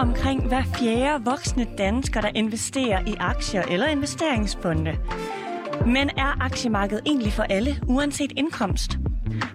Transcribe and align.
omkring 0.00 0.48
hver 0.48 0.62
fjerde 0.62 1.24
voksne 1.24 1.66
dansker, 1.78 2.20
der 2.20 2.30
investerer 2.34 3.00
i 3.06 3.14
aktier 3.20 3.62
eller 3.62 3.86
investeringsfonde. 3.86 4.96
Men 5.86 6.10
er 6.16 6.42
aktiemarkedet 6.44 7.02
egentlig 7.06 7.32
for 7.32 7.42
alle, 7.42 7.76
uanset 7.88 8.32
indkomst? 8.36 8.98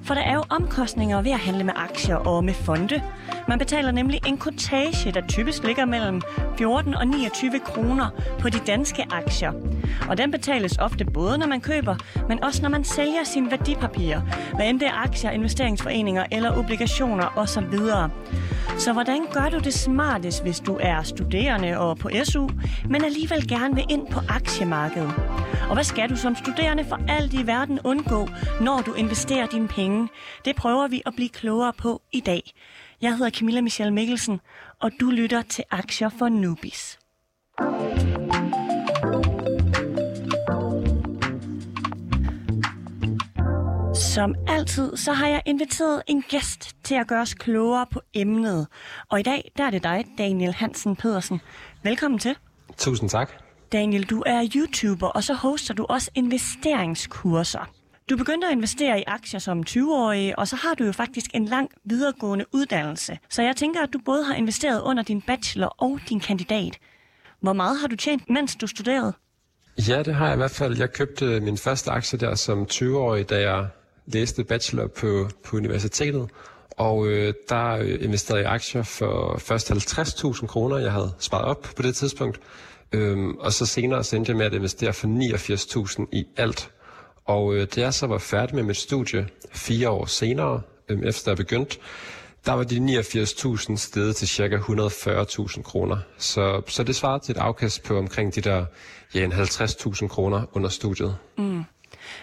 For 0.03 0.13
der 0.13 0.21
er 0.21 0.33
jo 0.33 0.43
omkostninger 0.49 1.21
ved 1.21 1.31
at 1.31 1.39
handle 1.39 1.63
med 1.63 1.73
aktier 1.75 2.15
og 2.15 2.43
med 2.43 2.53
fonde. 2.53 3.01
Man 3.47 3.59
betaler 3.59 3.91
nemlig 3.91 4.19
en 4.27 4.37
kortage, 4.37 5.11
der 5.11 5.27
typisk 5.27 5.63
ligger 5.63 5.85
mellem 5.85 6.21
14 6.57 6.93
og 6.93 7.07
29 7.07 7.59
kroner 7.59 8.09
på 8.39 8.49
de 8.49 8.59
danske 8.67 9.05
aktier. 9.11 9.51
Og 10.09 10.17
den 10.17 10.31
betales 10.31 10.77
ofte 10.77 11.05
både, 11.05 11.37
når 11.37 11.47
man 11.47 11.61
køber, 11.61 11.95
men 12.29 12.43
også 12.43 12.61
når 12.61 12.69
man 12.69 12.83
sælger 12.83 13.23
sine 13.23 13.51
værdipapirer. 13.51 14.21
Hvad 14.55 14.69
end 14.69 14.79
det 14.79 14.87
er 14.87 15.03
aktier, 15.03 15.31
investeringsforeninger 15.31 16.25
eller 16.31 16.57
obligationer 16.57 17.33
osv. 17.37 17.79
Så 18.77 18.93
hvordan 18.93 19.25
gør 19.33 19.49
du 19.49 19.59
det 19.59 19.73
smartest, 19.73 20.43
hvis 20.43 20.59
du 20.59 20.77
er 20.81 21.03
studerende 21.03 21.77
og 21.77 21.97
på 21.97 22.09
SU, 22.23 22.49
men 22.89 23.03
alligevel 23.03 23.47
gerne 23.47 23.75
vil 23.75 23.85
ind 23.89 24.07
på 24.07 24.19
aktiemarkedet? 24.29 25.13
Og 25.69 25.73
hvad 25.73 25.83
skal 25.83 26.09
du 26.09 26.15
som 26.15 26.35
studerende 26.35 26.85
for 26.85 26.99
alt 27.07 27.33
i 27.33 27.47
verden 27.47 27.79
undgå, 27.83 28.27
når 28.61 28.81
du 28.85 28.93
investerer 28.93 29.47
dine 29.47 29.67
penge? 29.67 30.07
Det 30.45 30.55
prøver 30.55 30.87
vi 30.87 31.01
at 31.05 31.13
blive 31.15 31.29
klogere 31.29 31.73
på 31.73 32.01
i 32.11 32.19
dag. 32.19 32.53
Jeg 33.01 33.17
hedder 33.17 33.29
Camilla 33.29 33.61
Michelle 33.61 33.93
Mikkelsen, 33.93 34.39
og 34.81 34.91
du 34.99 35.09
lytter 35.09 35.41
til 35.41 35.63
Aktier 35.71 36.09
for 36.09 36.29
Nubis. 36.29 36.99
Som 44.15 44.35
altid, 44.47 44.97
så 44.97 45.13
har 45.13 45.27
jeg 45.27 45.41
inviteret 45.45 46.01
en 46.07 46.21
gæst 46.21 46.75
til 46.83 46.95
at 46.95 47.07
gøre 47.07 47.21
os 47.21 47.33
klogere 47.33 47.85
på 47.91 48.01
emnet. 48.13 48.67
Og 49.09 49.19
i 49.19 49.23
dag, 49.23 49.51
der 49.57 49.63
er 49.63 49.69
det 49.69 49.83
dig, 49.83 50.05
Daniel 50.17 50.53
Hansen 50.53 50.95
Pedersen. 50.95 51.41
Velkommen 51.83 52.19
til. 52.19 52.35
Tusind 52.77 53.09
tak. 53.09 53.31
Daniel, 53.71 54.03
du 54.03 54.23
er 54.25 54.49
YouTuber, 54.55 55.07
og 55.07 55.23
så 55.23 55.33
hoster 55.33 55.73
du 55.73 55.85
også 55.89 56.11
investeringskurser. 56.15 57.69
Du 58.09 58.17
begyndte 58.17 58.47
at 58.47 58.53
investere 58.53 58.99
i 58.99 59.03
aktier 59.07 59.39
som 59.39 59.63
20-årig, 59.69 60.39
og 60.39 60.47
så 60.47 60.55
har 60.55 60.73
du 60.73 60.83
jo 60.83 60.91
faktisk 60.91 61.25
en 61.33 61.45
lang 61.45 61.69
videregående 61.85 62.45
uddannelse. 62.53 63.17
Så 63.29 63.41
jeg 63.41 63.55
tænker, 63.55 63.81
at 63.81 63.93
du 63.93 63.99
både 64.05 64.23
har 64.23 64.35
investeret 64.35 64.81
under 64.81 65.03
din 65.03 65.21
bachelor 65.21 65.75
og 65.77 65.99
din 66.09 66.19
kandidat. 66.19 66.77
Hvor 67.41 67.53
meget 67.53 67.79
har 67.79 67.87
du 67.87 67.95
tjent, 67.95 68.29
mens 68.29 68.55
du 68.55 68.67
studerede? 68.67 69.13
Ja, 69.87 70.03
det 70.03 70.15
har 70.15 70.25
jeg 70.25 70.33
i 70.33 70.37
hvert 70.37 70.51
fald. 70.51 70.77
Jeg 70.77 70.93
købte 70.93 71.39
min 71.39 71.57
første 71.57 71.91
aktie 71.91 72.19
der 72.19 72.35
som 72.35 72.67
20-årig, 72.71 73.29
da 73.29 73.51
jeg 73.51 73.67
læste 74.05 74.43
bachelor 74.43 74.87
på, 74.87 75.29
på 75.43 75.57
universitetet. 75.57 76.29
Og 76.77 77.07
øh, 77.07 77.33
der 77.49 77.71
øh, 77.71 77.97
investerede 78.03 78.43
jeg 78.43 78.51
i 78.51 78.53
aktier 78.53 78.83
for 78.83 79.37
først 79.37 79.71
50.000 79.71 80.45
kroner, 80.47 80.77
jeg 80.77 80.91
havde 80.91 81.13
sparet 81.19 81.45
op 81.45 81.61
på 81.75 81.81
det 81.81 81.95
tidspunkt. 81.95 82.39
Øhm, 82.91 83.35
og 83.35 83.53
så 83.53 83.65
senere 83.65 84.03
så 84.03 84.15
endte 84.15 84.29
jeg 84.29 84.37
med 84.37 84.45
at 84.45 84.53
investere 84.53 84.93
for 84.93 85.07
89.000 85.07 86.05
i 86.11 86.25
alt. 86.37 86.71
Og 87.25 87.55
øh, 87.55 87.67
da 87.75 87.81
jeg 87.81 87.93
så 87.93 88.07
var 88.07 88.17
færdig 88.17 88.55
med 88.55 88.63
mit 88.63 88.77
studie 88.77 89.27
fire 89.51 89.89
år 89.89 90.05
senere, 90.05 90.61
øh, 90.89 90.99
efter 91.03 91.31
jeg 91.31 91.37
begyndte, 91.37 91.77
der 92.45 92.53
var 92.53 92.63
de 92.63 92.99
89.000 92.99 93.77
steget 93.77 94.15
til 94.15 94.27
ca. 94.27 94.57
140.000 94.57 95.61
kroner. 95.61 95.97
Så, 96.17 96.61
så 96.67 96.83
det 96.83 96.95
svarer 96.95 97.17
til 97.17 97.31
et 97.31 97.37
afkast 97.37 97.83
på 97.83 97.97
omkring 97.97 98.35
de 98.35 98.41
der 98.41 98.65
ja, 99.15 99.27
50.000 99.27 100.07
kroner 100.07 100.43
under 100.53 100.69
studiet. 100.69 101.17
Mm. 101.37 101.63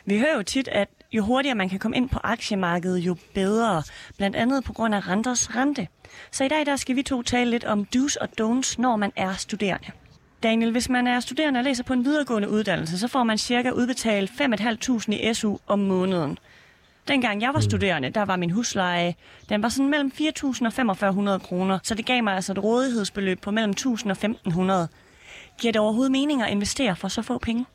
Vi 0.05 0.19
hører 0.19 0.37
jo 0.37 0.43
tit, 0.43 0.69
at 0.69 0.89
jo 1.13 1.23
hurtigere 1.23 1.55
man 1.55 1.69
kan 1.69 1.79
komme 1.79 1.97
ind 1.97 2.09
på 2.09 2.19
aktiemarkedet, 2.25 2.99
jo 2.99 3.17
bedre. 3.35 3.83
Blandt 4.17 4.37
andet 4.37 4.65
på 4.65 4.73
grund 4.73 4.95
af 4.95 5.09
renters 5.09 5.57
rente. 5.57 5.89
Så 6.31 6.45
i 6.45 6.49
dag 6.49 6.67
der 6.67 6.77
skal 6.77 6.97
vi 6.97 7.03
to 7.03 7.23
tale 7.23 7.51
lidt 7.51 7.65
om 7.65 7.87
do's 7.97 8.17
og 8.21 8.29
don'ts, 8.41 8.75
når 8.79 8.97
man 8.97 9.13
er 9.17 9.33
studerende. 9.35 9.91
Daniel, 10.43 10.71
hvis 10.71 10.89
man 10.89 11.07
er 11.07 11.21
studerende 11.21 11.61
og 11.61 11.65
læser 11.65 11.85
på 11.85 11.93
en 11.93 12.05
videregående 12.05 12.51
uddannelse, 12.51 12.99
så 12.99 13.09
får 13.09 13.25
man 13.25 13.39
cirka 13.39 13.71
udbetalt 13.71 14.31
5.500 14.31 15.13
i 15.13 15.35
SU 15.35 15.57
om 15.67 15.79
måneden. 15.79 16.39
Dengang 17.09 17.43
jeg 17.43 17.49
var 17.49 17.59
mm. 17.59 17.63
studerende, 17.63 18.11
der 18.11 18.25
var 18.25 18.37
min 18.37 18.51
husleje, 18.51 19.15
den 19.49 19.63
var 19.63 19.69
sådan 19.69 19.91
mellem 19.91 20.13
4.000 20.15 20.67
og 20.67 21.35
4.500 21.37 21.39
kroner, 21.39 21.79
så 21.83 21.95
det 21.95 22.07
gav 22.07 22.23
mig 22.23 22.35
altså 22.35 22.53
et 22.53 22.65
rådighedsbeløb 22.65 23.41
på 23.41 23.51
mellem 23.51 23.75
1.000 23.81 24.11
og 24.11 24.17
1.500. 24.23 24.73
Giver 25.61 25.73
det 25.73 25.77
overhovedet 25.77 26.13
mening 26.13 26.43
at 26.43 26.51
investere 26.51 26.97
for 26.97 27.09
så 27.09 27.23
få 27.23 27.39
penge? 27.39 27.67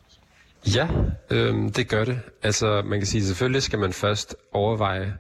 Ja, 0.75 0.87
øh, 1.29 1.55
det 1.75 1.87
gør 1.89 2.05
det. 2.05 2.19
Altså, 2.43 2.81
man 2.85 2.99
kan 2.99 3.07
sige, 3.07 3.25
selvfølgelig 3.25 3.63
skal 3.63 3.79
man 3.79 3.93
først 3.93 4.35
overveje, 4.53 5.13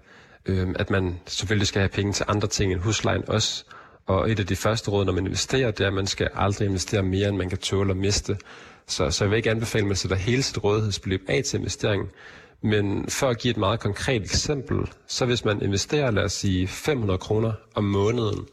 øh, 0.45 0.67
at 0.75 0.89
man 0.89 1.19
selvfølgelig 1.25 1.67
skal 1.67 1.79
have 1.79 1.89
penge 1.89 2.13
til 2.13 2.25
andre 2.27 2.47
ting 2.47 2.71
end 2.71 2.81
huslejen 2.81 3.23
også. 3.29 3.63
Og 4.07 4.31
et 4.31 4.39
af 4.39 4.45
de 4.47 4.55
første 4.55 4.91
råd, 4.91 5.05
når 5.05 5.13
man 5.13 5.25
investerer, 5.25 5.71
det 5.71 5.83
er, 5.83 5.87
at 5.87 5.93
man 5.93 6.07
skal 6.07 6.29
aldrig 6.35 6.65
investere 6.67 7.03
mere, 7.03 7.29
end 7.29 7.37
man 7.37 7.49
kan 7.49 7.57
tåle 7.57 7.91
at 7.91 7.97
miste. 7.97 8.37
Så, 8.87 9.11
så 9.11 9.23
jeg 9.23 9.31
vil 9.31 9.37
ikke 9.37 9.51
anbefale, 9.51 9.81
at 9.83 9.87
man 9.87 9.95
sætter 9.95 10.17
hele 10.17 10.43
sit 10.43 10.63
rådighedsbeløb 10.63 11.21
af 11.27 11.43
til 11.43 11.59
investering. 11.59 12.09
Men 12.61 13.09
for 13.09 13.29
at 13.29 13.37
give 13.39 13.51
et 13.51 13.57
meget 13.57 13.79
konkret 13.79 14.21
eksempel, 14.23 14.77
så 15.07 15.25
hvis 15.25 15.45
man 15.45 15.61
investerer, 15.61 16.11
lad 16.11 16.23
os 16.23 16.33
sige, 16.33 16.67
500 16.67 17.17
kroner 17.17 17.51
om 17.75 17.83
måneden, 17.83 18.47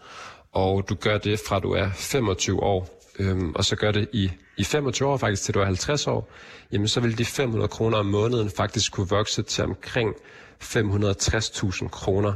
og 0.53 0.89
du 0.89 0.95
gør 0.95 1.19
det 1.19 1.41
fra 1.49 1.59
du 1.59 1.73
er 1.73 1.91
25 1.95 2.63
år, 2.63 2.94
øhm, 3.19 3.53
og 3.55 3.65
så 3.65 3.77
gør 3.77 3.93
det 3.93 4.09
i, 4.13 4.31
i 4.57 4.65
25 4.65 5.09
år 5.09 5.17
faktisk 5.17 5.43
til 5.43 5.55
du 5.55 5.61
er 5.61 5.65
50 5.65 6.07
år, 6.07 6.31
jamen 6.73 6.89
så 6.89 7.01
vil 7.01 7.19
de 7.19 7.25
500 7.25 7.69
kroner 7.69 7.99
om 7.99 8.07
måneden 8.07 8.51
faktisk 8.51 8.93
kunne 8.93 9.09
vokse 9.09 9.43
til 9.43 9.65
omkring 9.65 10.15
560.000 10.63 11.89
kroner. 11.89 12.35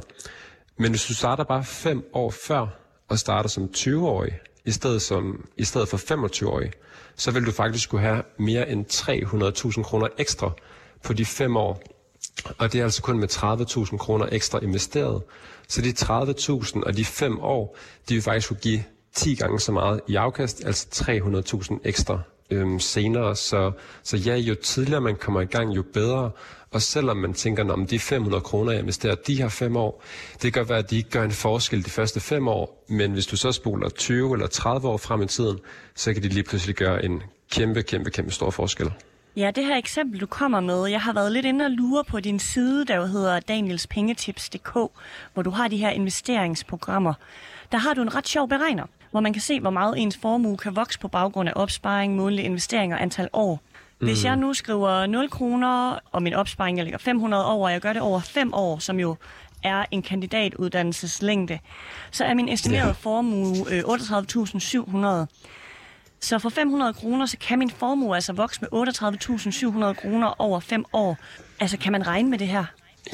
Men 0.77 0.91
hvis 0.91 1.05
du 1.05 1.15
starter 1.15 1.45
bare 1.45 1.65
5 1.65 2.11
år 2.13 2.31
før, 2.31 2.67
og 3.09 3.19
starter 3.19 3.49
som 3.49 3.71
20-årig, 3.77 4.33
i 4.65 4.71
stedet, 4.71 5.03
som, 5.03 5.49
i 5.57 5.65
stedet 5.65 5.89
for 5.89 5.97
25-årig, 5.97 6.71
så 7.17 7.31
vil 7.31 7.47
du 7.47 7.53
faktisk 7.53 7.91
kunne 7.91 8.01
have 8.01 8.23
mere 8.39 8.69
end 8.69 8.87
300.000 8.93 9.83
kroner 9.83 10.09
ekstra 10.19 10.53
på 11.03 11.13
de 11.13 11.25
5 11.25 11.57
år. 11.57 11.83
Og 12.59 12.73
det 12.73 12.81
er 12.81 12.85
altså 12.85 13.03
kun 13.03 13.19
med 13.19 13.29
30.000 13.31 13.97
kroner 13.97 14.27
ekstra 14.33 14.59
investeret. 14.59 15.23
Så 15.69 15.83
de 15.83 15.91
30.000 15.91 16.83
og 16.83 16.97
de 16.97 17.05
5 17.05 17.41
år, 17.41 17.77
de 18.09 18.15
vil 18.15 18.23
faktisk 18.23 18.49
kunne 18.49 18.61
give 18.61 18.85
10 19.19 19.35
gange 19.35 19.61
så 19.61 19.73
meget 19.73 20.01
i 20.09 20.15
afkast, 20.15 20.65
altså 20.67 20.87
300.000 20.93 21.79
ekstra 21.85 22.19
øhm, 22.51 22.81
senere. 22.81 23.37
Så, 23.37 23.73
så 24.03 24.17
ja, 24.17 24.37
jo 24.37 24.55
tidligere 24.55 25.01
man 25.01 25.17
kommer 25.17 25.41
i 25.41 25.45
gang, 25.45 25.77
jo 25.77 25.85
bedre. 25.93 26.31
Og 26.71 26.83
selvom 26.83 27.17
man 27.17 27.35
tænker, 27.35 27.73
at 27.73 27.91
de 27.91 27.99
500 27.99 28.41
kroner, 28.41 28.73
jeg 28.73 28.81
investerer 28.81 29.15
de 29.15 29.35
her 29.35 29.49
fem 29.49 29.77
år, 29.77 30.03
det 30.43 30.53
kan 30.53 30.69
være, 30.69 30.79
at 30.79 30.91
de 30.91 30.97
ikke 30.97 31.11
gør 31.11 31.25
en 31.25 31.31
forskel 31.31 31.85
de 31.85 31.91
første 31.91 32.21
fem 32.21 32.49
år, 32.49 32.85
men 32.89 33.13
hvis 33.13 33.27
du 33.27 33.37
så 33.37 33.53
spoler 33.53 33.89
20 33.89 34.33
eller 34.33 34.47
30 34.47 34.89
år 34.89 34.97
frem 34.97 35.23
i 35.23 35.27
tiden, 35.27 35.59
så 35.95 36.13
kan 36.13 36.23
de 36.23 36.29
lige 36.29 36.43
pludselig 36.43 36.77
gøre 36.77 37.05
en 37.05 37.23
kæmpe, 37.51 37.83
kæmpe, 37.83 38.11
kæmpe 38.11 38.31
stor 38.31 38.51
forskel. 38.51 38.93
Ja, 39.37 39.51
det 39.55 39.65
her 39.65 39.77
eksempel, 39.77 40.21
du 40.21 40.27
kommer 40.27 40.61
med, 40.61 40.87
jeg 40.87 41.01
har 41.01 41.13
været 41.13 41.33
lidt 41.33 41.47
inde 41.47 41.65
og 41.65 41.71
lure 41.71 42.05
på 42.05 42.21
din 42.21 42.39
side, 42.39 42.85
der 42.87 43.07
hedder 43.07 43.41
danielspengetips.dk, 43.41 44.73
hvor 45.35 45.43
du 45.43 45.51
har 45.51 45.69
de 45.69 45.77
her 45.77 45.91
investeringsprogrammer. 45.91 47.15
Der 47.73 47.79
har 47.79 47.95
du 47.95 48.03
en 48.03 48.15
ret 48.15 48.29
sjov 48.29 48.49
beregner, 48.49 48.85
hvor 49.11 49.21
man 49.21 49.33
kan 49.33 49.43
se, 49.43 49.61
hvor 49.61 49.71
meget 49.71 49.95
ens 49.99 50.17
formue 50.17 50.57
kan 50.57 50.77
vokse 50.77 50.99
på 50.99 51.09
baggrund 51.09 51.49
af 51.49 51.53
opsparing, 51.57 52.17
månedlige 52.17 52.47
investeringer 52.47 52.97
og 52.97 53.03
antal 53.03 53.29
år. 53.33 53.61
Hvis 53.99 54.25
jeg 54.25 54.35
mm. 54.35 54.41
nu 54.41 54.55
skriver 54.55 55.07
0 55.07 55.31
kroner, 55.31 55.99
og 56.13 56.23
min 56.23 56.35
opsparing 56.35 56.77
jeg 56.77 56.85
lægger 56.85 56.99
500 56.99 57.47
over, 57.47 57.67
og 57.67 57.73
jeg 57.73 57.81
gør 57.81 57.93
det 57.93 58.03
over 58.03 58.21
5 58.21 58.55
år, 58.55 58.79
som 58.79 59.01
jo 59.01 59.17
er 59.63 59.85
en 59.91 60.03
kandidatuddannelseslængde, 60.03 61.59
så 62.11 62.25
er 62.25 62.35
min 62.35 62.49
estimerede 62.49 62.87
ja. 62.87 62.93
formue 62.93 63.57
øh, 63.71 63.81
38.700. 63.81 65.27
Så 66.21 66.39
for 66.39 66.49
500 66.49 66.93
kroner, 66.95 67.27
så 67.27 67.39
kan 67.39 67.59
min 67.59 67.71
formue 67.71 68.15
altså 68.15 68.33
vokse 68.33 68.61
med 68.61 68.69
38.700 68.73 70.01
kroner 70.01 70.41
over 70.41 70.61
5 70.61 70.85
år. 70.93 71.17
Altså, 71.61 71.79
kan 71.79 71.93
man 71.93 72.07
regne 72.07 72.31
med 72.31 72.39
det 72.39 72.49
her? 72.49 72.65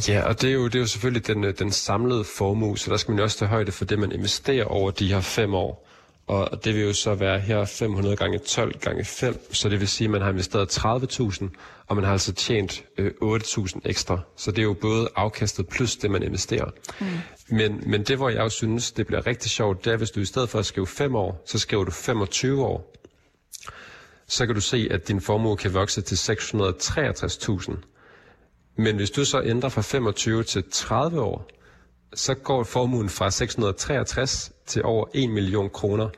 Ja, 0.08 0.22
og 0.28 0.40
det 0.40 0.50
er 0.50 0.54
jo, 0.54 0.64
det 0.64 0.74
er 0.74 0.78
jo 0.78 0.86
selvfølgelig 0.86 1.26
den, 1.26 1.44
øh, 1.44 1.58
den 1.58 1.72
samlede 1.72 2.24
formue, 2.36 2.78
så 2.78 2.90
der 2.90 2.96
skal 2.96 3.12
man 3.12 3.18
jo 3.18 3.24
også 3.24 3.38
tage 3.38 3.48
højde 3.48 3.72
for 3.72 3.84
det, 3.84 3.98
man 3.98 4.12
investerer 4.12 4.64
over 4.64 4.90
de 4.90 5.12
her 5.12 5.20
5 5.20 5.54
år. 5.54 5.88
Og 6.26 6.64
det 6.64 6.74
vil 6.74 6.82
jo 6.82 6.92
så 6.92 7.14
være 7.14 7.40
her 7.40 7.64
500 7.64 8.16
gange 8.16 8.38
12 8.38 8.78
gange 8.78 9.04
5, 9.04 9.54
så 9.54 9.68
det 9.68 9.80
vil 9.80 9.88
sige, 9.88 10.06
at 10.06 10.10
man 10.10 10.22
har 10.22 10.30
investeret 10.30 10.78
30.000, 10.78 11.48
og 11.86 11.96
man 11.96 12.04
har 12.04 12.12
altså 12.12 12.32
tjent 12.32 12.84
øh, 12.98 13.12
8.000 13.22 13.80
ekstra. 13.84 14.20
Så 14.36 14.50
det 14.50 14.58
er 14.58 14.62
jo 14.62 14.72
både 14.72 15.08
afkastet 15.16 15.68
plus 15.68 15.96
det, 15.96 16.10
man 16.10 16.22
investerer. 16.22 16.70
Mm. 17.00 17.06
Men, 17.48 17.82
men 17.86 18.02
det, 18.02 18.16
hvor 18.16 18.28
jeg 18.28 18.40
jo 18.40 18.48
synes, 18.48 18.92
det 18.92 19.06
bliver 19.06 19.26
rigtig 19.26 19.50
sjovt, 19.50 19.84
det 19.84 19.92
er, 19.92 19.96
hvis 19.96 20.10
du 20.10 20.20
i 20.20 20.24
stedet 20.24 20.48
for 20.48 20.58
at 20.58 20.66
skrive 20.66 20.86
5 20.86 21.14
år, 21.14 21.42
så 21.46 21.58
skriver 21.58 21.84
du 21.84 21.90
25 21.90 22.64
år. 22.64 22.94
Så 24.26 24.46
kan 24.46 24.54
du 24.54 24.60
se, 24.60 24.88
at 24.90 25.08
din 25.08 25.20
formue 25.20 25.56
kan 25.56 25.74
vokse 25.74 26.00
til 26.02 26.14
663.000. 26.14 27.72
Men 28.76 28.96
hvis 28.96 29.10
du 29.10 29.24
så 29.24 29.42
ændrer 29.42 29.68
fra 29.68 29.82
25 29.82 30.42
til 30.42 30.64
30 30.72 31.20
år, 31.20 31.48
så 32.14 32.34
går 32.34 32.64
formuen 32.64 33.08
fra 33.08 33.30
663 33.30 34.53
til 34.66 34.82
over 34.84 35.06
1 35.14 35.30
million 35.30 35.70
kroner. 35.70 36.08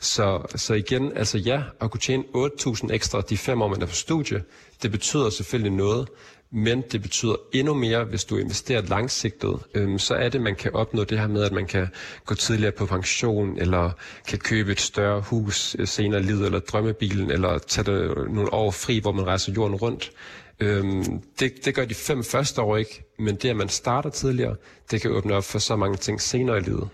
Så, 0.00 0.42
så 0.56 0.74
igen, 0.74 1.12
altså 1.16 1.38
ja, 1.38 1.62
at 1.80 1.90
kunne 1.90 2.00
tjene 2.00 2.24
8.000 2.34 2.92
ekstra 2.92 3.20
de 3.20 3.36
fem 3.38 3.62
år, 3.62 3.68
man 3.68 3.82
er 3.82 3.86
på 3.86 3.94
studie, 3.94 4.42
det 4.82 4.90
betyder 4.90 5.30
selvfølgelig 5.30 5.72
noget. 5.72 6.08
men 6.52 6.82
det 6.92 7.02
betyder 7.02 7.34
endnu 7.52 7.74
mere, 7.74 8.04
hvis 8.04 8.24
du 8.24 8.36
investerer 8.36 8.82
langsigtet, 8.82 9.56
øhm, 9.74 9.98
så 9.98 10.14
er 10.14 10.28
det, 10.28 10.40
man 10.40 10.54
kan 10.56 10.74
opnå 10.74 11.04
det 11.04 11.18
her 11.18 11.26
med, 11.26 11.42
at 11.42 11.52
man 11.52 11.66
kan 11.66 11.88
gå 12.26 12.34
tidligere 12.34 12.72
på 12.72 12.86
pension, 12.86 13.58
eller 13.58 13.90
kan 14.28 14.38
købe 14.38 14.72
et 14.72 14.80
større 14.80 15.20
hus 15.20 15.76
øh, 15.78 15.86
senere 15.86 16.20
i 16.20 16.22
livet, 16.24 16.46
eller 16.46 16.58
drømmebilen, 16.58 17.30
eller 17.30 17.58
tage 17.58 17.84
det 17.84 17.92
øh, 18.16 18.34
nogle 18.34 18.52
år 18.52 18.70
fri, 18.70 18.98
hvor 18.98 19.12
man 19.12 19.26
rejser 19.26 19.52
jorden 19.52 19.76
rundt. 19.76 20.12
Øhm, 20.60 21.22
det, 21.40 21.64
det 21.64 21.74
gør 21.74 21.84
de 21.84 21.94
fem 21.94 22.24
første 22.24 22.62
år 22.62 22.76
ikke, 22.76 23.02
men 23.18 23.36
det, 23.36 23.48
at 23.48 23.56
man 23.56 23.68
starter 23.68 24.10
tidligere, 24.10 24.56
det 24.90 25.00
kan 25.00 25.10
åbne 25.10 25.34
op 25.34 25.44
for 25.44 25.58
så 25.58 25.76
mange 25.76 25.96
ting 25.96 26.20
senere 26.20 26.56
i 26.58 26.60
livet. 26.60 26.88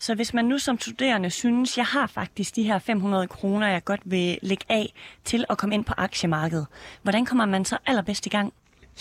Så 0.00 0.14
hvis 0.14 0.34
man 0.34 0.44
nu 0.44 0.58
som 0.58 0.78
studerende 0.78 1.30
synes, 1.30 1.78
jeg 1.78 1.86
har 1.86 2.06
faktisk 2.06 2.56
de 2.56 2.62
her 2.62 2.78
500 2.78 3.28
kroner, 3.28 3.68
jeg 3.68 3.84
godt 3.84 4.00
vil 4.04 4.38
lægge 4.42 4.64
af 4.68 4.92
til 5.24 5.44
at 5.50 5.58
komme 5.58 5.74
ind 5.74 5.84
på 5.84 5.94
aktiemarkedet, 5.96 6.66
hvordan 7.02 7.24
kommer 7.24 7.46
man 7.46 7.64
så 7.64 7.78
allerbedst 7.86 8.26
i 8.26 8.28
gang? 8.28 8.52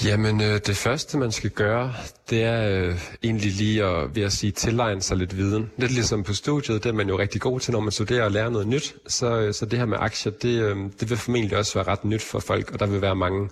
Jamen, 0.05 0.41
øh, 0.41 0.59
det 0.67 0.77
første, 0.77 1.17
man 1.17 1.31
skal 1.31 1.49
gøre, 1.49 1.93
det 2.29 2.43
er 2.43 2.69
øh, 2.69 2.95
egentlig 3.23 3.51
lige 3.51 3.83
at, 3.83 4.15
ved 4.15 4.23
at 4.23 4.31
sige, 4.31 4.51
tilegne 4.51 5.01
sig 5.01 5.17
lidt 5.17 5.37
viden. 5.37 5.71
Lidt 5.77 5.91
ligesom 5.91 6.23
på 6.23 6.33
studiet, 6.33 6.83
det 6.83 6.89
er 6.89 6.93
man 6.93 7.09
jo 7.09 7.19
rigtig 7.19 7.41
god 7.41 7.59
til, 7.59 7.73
når 7.73 7.79
man 7.79 7.91
studerer 7.91 8.23
og 8.23 8.31
lærer 8.31 8.49
noget 8.49 8.67
nyt. 8.67 8.95
Så, 9.07 9.39
øh, 9.39 9.53
så 9.53 9.65
det 9.65 9.79
her 9.79 9.85
med 9.85 9.97
aktier, 10.01 10.31
det, 10.31 10.63
øh, 10.63 10.77
det 10.99 11.09
vil 11.09 11.17
formentlig 11.17 11.57
også 11.57 11.73
være 11.73 11.87
ret 11.87 12.05
nyt 12.05 12.21
for 12.21 12.39
folk, 12.39 12.71
og 12.71 12.79
der 12.79 12.85
vil 12.85 13.01
være 13.01 13.15
mange 13.15 13.49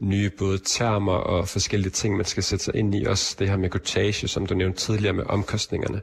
nye 0.00 0.30
både 0.38 0.58
termer 0.58 1.12
og 1.12 1.48
forskellige 1.48 1.90
ting, 1.90 2.16
man 2.16 2.24
skal 2.26 2.42
sætte 2.42 2.64
sig 2.64 2.74
ind 2.76 2.94
i. 2.94 3.04
Også 3.04 3.36
det 3.38 3.48
her 3.48 3.56
med 3.56 3.70
cottage, 3.70 4.28
som 4.28 4.46
du 4.46 4.54
nævnte 4.54 4.78
tidligere 4.78 5.12
med 5.12 5.24
omkostningerne. 5.28 6.00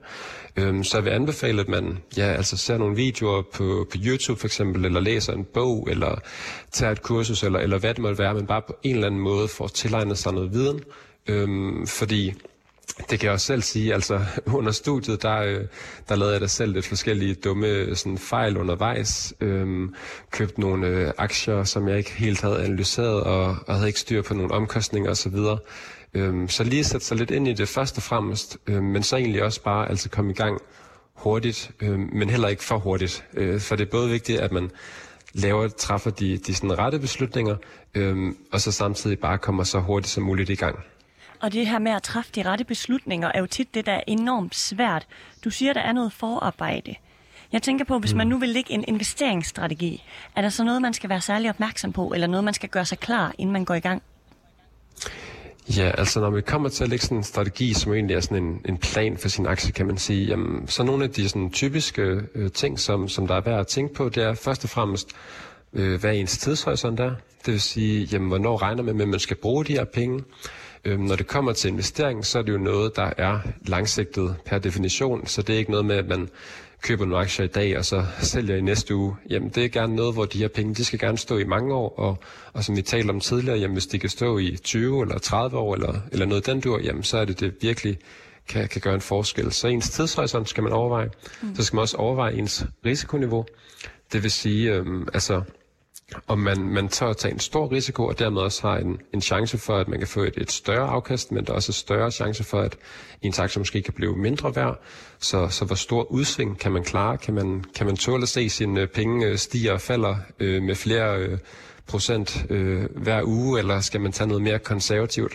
Øh, 0.56 0.84
så 0.84 0.98
jeg 0.98 1.06
vil 1.06 1.12
anbefale, 1.12 1.62
at 1.62 1.68
man 1.68 1.98
ja, 2.18 2.24
altså 2.26 2.58
ser 2.58 2.78
nogle 2.78 2.96
videoer 2.96 3.42
på, 3.42 3.88
på 3.92 3.98
YouTube 4.06 4.40
for 4.40 4.48
eksempel, 4.48 4.86
eller 4.86 5.00
læser 5.00 5.34
en 5.34 5.46
bog, 5.54 5.88
eller 5.92 6.20
tager 6.72 6.92
et 6.92 7.02
kursus, 7.02 7.44
eller, 7.44 7.60
eller 7.60 7.78
hvad 7.78 7.94
det 7.94 8.00
måtte 8.02 8.18
være, 8.18 8.34
men 8.34 8.46
bare 8.48 8.62
på 8.68 8.76
en 8.84 8.96
eller 8.96 9.08
anden 9.08 9.22
måde 9.22 9.48
får 9.48 9.68
tilegnet 9.86 10.18
sig 10.18 10.34
noget 10.34 10.54
viden. 10.54 10.80
Øhm, 11.28 11.88
fordi 11.88 12.34
det 13.10 13.20
kan 13.20 13.26
jeg 13.26 13.34
også 13.34 13.46
selv 13.46 13.62
sige, 13.62 13.94
altså 13.94 14.20
under 14.58 14.72
studiet, 14.72 15.22
der, 15.22 15.38
øh, 15.38 15.66
der 16.10 16.16
lavede 16.16 16.34
jeg 16.34 16.42
da 16.42 16.48
selv 16.48 16.74
lidt 16.74 16.86
forskellige 16.88 17.36
dumme 17.36 17.96
sådan, 17.96 18.18
fejl 18.18 18.58
undervejs. 18.58 19.34
Øhm, 19.42 19.96
købte 20.32 20.62
nogle 20.62 20.88
øh, 20.88 21.12
aktier, 21.18 21.64
som 21.64 21.88
jeg 21.88 21.98
ikke 21.98 22.12
helt 22.12 22.42
havde 22.42 22.64
analyseret, 22.64 23.24
og, 23.24 23.58
og 23.68 23.76
havde 23.76 23.88
ikke 23.88 24.00
styr 24.00 24.22
på 24.22 24.34
nogle 24.34 24.52
omkostninger 24.54 25.12
osv. 25.12 25.36
Øhm, 26.14 26.50
så 26.50 26.64
lige 26.64 26.84
sætte 26.84 27.06
sig 27.06 27.18
lidt 27.18 27.32
ind 27.32 27.48
i 27.48 27.54
det 27.54 27.68
først 27.70 27.98
og 27.98 28.04
fremmest, 28.04 28.58
øhm, 28.68 28.84
men 28.84 29.04
så 29.04 29.16
egentlig 29.18 29.44
også 29.44 29.62
bare 29.64 29.90
altså 29.90 30.10
komme 30.10 30.32
i 30.32 30.36
gang 30.36 30.62
hurtigt, 31.14 31.72
øhm, 31.82 32.10
men 32.14 32.30
heller 32.30 32.48
ikke 32.48 32.64
for 32.64 32.78
hurtigt. 32.78 33.24
Øh, 33.34 33.60
for 33.60 33.76
det 33.76 33.86
er 33.86 33.92
både 33.92 34.10
vigtigt, 34.10 34.40
at 34.40 34.52
man 34.52 34.72
laver, 35.36 35.68
træffer 35.68 36.12
de, 36.12 36.38
de 36.38 36.56
sådan 36.56 36.78
rette 36.78 37.00
beslutninger, 37.00 37.56
øhm, 37.94 38.38
og 38.52 38.62
så 38.62 38.72
samtidig 38.72 39.20
bare 39.20 39.38
kommer 39.38 39.64
så 39.64 39.80
hurtigt 39.80 40.12
som 40.12 40.24
muligt 40.24 40.50
i 40.50 40.56
gang. 40.56 40.80
Og 41.42 41.54
det 41.54 41.68
her 41.68 41.80
med 41.80 41.92
at 41.92 42.04
træffe 42.04 42.32
de 42.36 42.44
rette 42.44 42.64
beslutninger 42.64 43.32
er 43.34 43.40
jo 43.40 43.46
tit 43.48 43.74
det, 43.74 43.86
der 43.86 43.92
er 43.92 44.02
enormt 44.08 44.56
svært. 44.56 45.08
Du 45.44 45.50
siger, 45.50 45.74
der 45.74 45.82
er 45.82 45.92
noget 45.92 46.14
forarbejde. 46.14 46.96
Jeg 47.52 47.62
tænker 47.62 47.86
på, 47.86 48.00
hvis 48.00 48.14
man 48.14 48.28
mm. 48.28 48.32
nu 48.32 48.40
vil 48.40 48.50
lægge 48.50 48.74
en 48.74 48.84
investeringsstrategi, 48.88 50.04
er 50.36 50.42
der 50.42 50.50
så 50.50 50.64
noget, 50.64 50.82
man 50.82 50.94
skal 50.94 51.10
være 51.10 51.22
særlig 51.22 51.50
opmærksom 51.50 51.94
på, 51.94 52.12
eller 52.14 52.28
noget, 52.28 52.44
man 52.44 52.54
skal 52.54 52.70
gøre 52.70 52.86
sig 52.86 53.00
klar, 53.00 53.34
inden 53.38 53.54
man 53.54 53.66
går 53.66 53.74
i 53.74 53.80
gang? 53.80 54.02
Ja, 55.70 55.92
altså 55.98 56.20
når 56.20 56.30
vi 56.30 56.42
kommer 56.42 56.70
til 56.70 56.84
at 56.84 56.90
lægge 56.90 57.06
sådan 57.06 57.18
en 57.18 57.24
strategi, 57.24 57.74
som 57.74 57.94
egentlig 57.94 58.16
er 58.16 58.20
sådan 58.20 58.44
en, 58.44 58.62
en 58.66 58.78
plan 58.78 59.18
for 59.18 59.30
sin 59.30 59.46
aktie, 59.46 59.72
kan 59.72 59.86
man 59.86 59.98
sige, 59.98 60.26
jamen, 60.26 60.68
så 60.68 60.84
nogle 60.84 61.04
af 61.04 61.10
de 61.10 61.30
sådan 61.30 61.52
typiske 61.52 62.22
øh, 62.36 62.52
ting, 62.52 62.80
som, 62.80 63.08
som 63.08 63.28
der 63.28 63.36
er 63.36 63.42
værd 63.42 63.60
at 63.60 63.68
tænke 63.68 63.94
på, 63.94 64.10
det 64.10 64.24
er 64.24 64.34
først 64.34 64.64
og 64.64 64.70
fremmest, 64.70 65.10
øh, 65.74 66.00
hvad 66.00 66.16
ens 66.16 66.38
tidshorisont 66.38 67.00
er. 67.00 67.12
Det 67.46 67.52
vil 67.54 67.62
sige, 67.62 68.08
jamen, 68.12 68.28
hvornår 68.28 68.62
regner 68.62 68.84
man 68.84 68.96
med, 68.96 69.02
at 69.06 69.10
man 69.10 69.20
skal 69.20 69.38
bruge 69.38 69.66
de 69.66 69.74
her 69.74 69.86
penge. 69.86 70.24
Øh, 70.86 71.00
når 71.00 71.16
det 71.16 71.28
kommer 71.28 71.54
til 71.54 71.68
investering, 71.72 72.26
så 72.26 72.40
er 72.40 72.44
det 72.44 72.54
jo 72.54 72.58
noget, 72.58 72.96
der 72.96 73.10
er 73.18 73.40
langsigtet 73.68 74.36
per 74.46 74.58
definition, 74.60 75.28
så 75.28 75.42
det 75.42 75.56
er 75.56 75.60
ikke 75.60 75.72
noget 75.72 75.86
med, 75.86 75.96
at 75.96 76.08
man 76.08 76.30
køber 76.86 77.06
nogle 77.06 77.22
aktier 77.22 77.46
i 77.46 77.50
dag, 77.50 77.78
og 77.78 77.86
så 77.86 78.06
sælger 78.22 78.56
i 78.56 78.62
næste 78.62 78.96
uge. 78.96 79.16
Jamen, 79.30 79.50
det 79.50 79.66
er 79.66 79.70
gerne 79.70 79.96
noget, 79.96 80.14
hvor 80.14 80.26
de 80.26 80.38
her 80.38 80.48
penge, 80.48 80.76
de 80.76 80.86
skal 80.86 81.00
gerne 81.00 81.18
stå 81.18 81.38
i 81.38 81.44
mange 81.44 81.74
år, 81.74 82.00
og, 82.00 82.18
og 82.54 82.64
som 82.64 82.76
vi 82.76 82.82
talte 82.82 83.10
om 83.10 83.20
tidligere, 83.20 83.58
jamen, 83.58 83.74
hvis 83.74 83.88
de 83.88 84.00
kan 84.00 84.10
stå 84.10 84.38
i 84.38 84.58
20 84.64 85.02
eller 85.02 85.18
30 85.18 85.58
år, 85.58 85.74
eller, 85.76 85.94
eller 86.12 86.26
noget 86.26 86.46
den 86.46 86.62
dur, 86.62 86.80
jamen, 86.84 87.04
så 87.04 87.18
er 87.18 87.26
det 87.26 87.40
det 87.40 87.54
virkelig 87.62 87.98
kan, 88.48 88.68
kan 88.68 88.82
gøre 88.82 88.96
en 88.96 89.02
forskel. 89.02 89.52
Så 89.52 89.68
ens 89.68 89.90
tidshorisont 89.90 90.50
skal 90.50 90.64
man 90.64 90.74
overveje. 90.74 91.10
Mm. 91.42 91.56
Så 91.56 91.64
skal 91.64 91.76
man 91.76 91.82
også 91.82 91.98
overveje 91.98 92.34
ens 92.34 92.66
risikoniveau. 92.86 93.46
Det 94.14 94.24
vil 94.24 94.32
sige, 94.32 94.74
øhm, 94.74 95.08
altså, 95.14 95.42
og 96.28 96.40
man, 96.40 96.62
man 96.62 96.88
tør 96.88 97.08
at 97.10 97.18
tage 97.18 97.34
en 97.34 97.40
stor 97.40 97.72
risiko, 97.72 98.06
og 98.06 98.20
dermed 98.20 98.42
også 98.42 98.62
har 98.68 98.78
en, 98.78 99.02
en 99.14 99.22
chance 99.22 99.58
for, 99.58 99.78
at 99.78 99.88
man 99.88 100.00
kan 100.00 100.08
få 100.08 100.20
et, 100.24 100.34
et 100.38 100.52
større 100.52 100.88
afkast, 100.90 101.32
men 101.32 101.46
der 101.46 101.52
er 101.52 101.56
også 101.56 101.70
en 101.70 101.74
større 101.74 102.12
chance 102.12 102.44
for, 102.44 102.60
at 102.62 102.78
ens 103.22 103.40
aktie 103.40 103.60
måske 103.60 103.82
kan 103.82 103.94
blive 103.94 104.18
mindre 104.18 104.56
værd. 104.56 104.82
Så, 105.20 105.48
så 105.48 105.66
hvor 105.66 105.76
stor 105.76 106.04
udsving 106.12 106.60
kan 106.60 106.72
man 106.72 106.84
klare? 106.84 107.18
Kan 107.18 107.34
man, 107.34 107.64
kan 107.76 107.86
man 107.86 107.96
tåle 107.96 108.22
at 108.24 108.30
se 108.30 108.50
sine 108.50 108.82
øh, 108.82 108.88
penge 108.88 109.26
øh, 109.26 109.38
stiger 109.38 109.38
stige 109.38 109.74
og 109.74 109.82
falder 109.82 110.16
øh, 110.40 110.64
med 110.64 110.76
flere 110.76 111.18
øh, 111.20 111.38
procent 111.88 112.46
øh, 112.50 112.84
hver 112.96 113.24
uge, 113.24 113.60
eller 113.60 113.80
skal 113.80 114.02
man 114.02 114.12
tage 114.12 114.28
noget 114.28 114.44
mere 114.44 114.60
konservativt? 114.60 115.34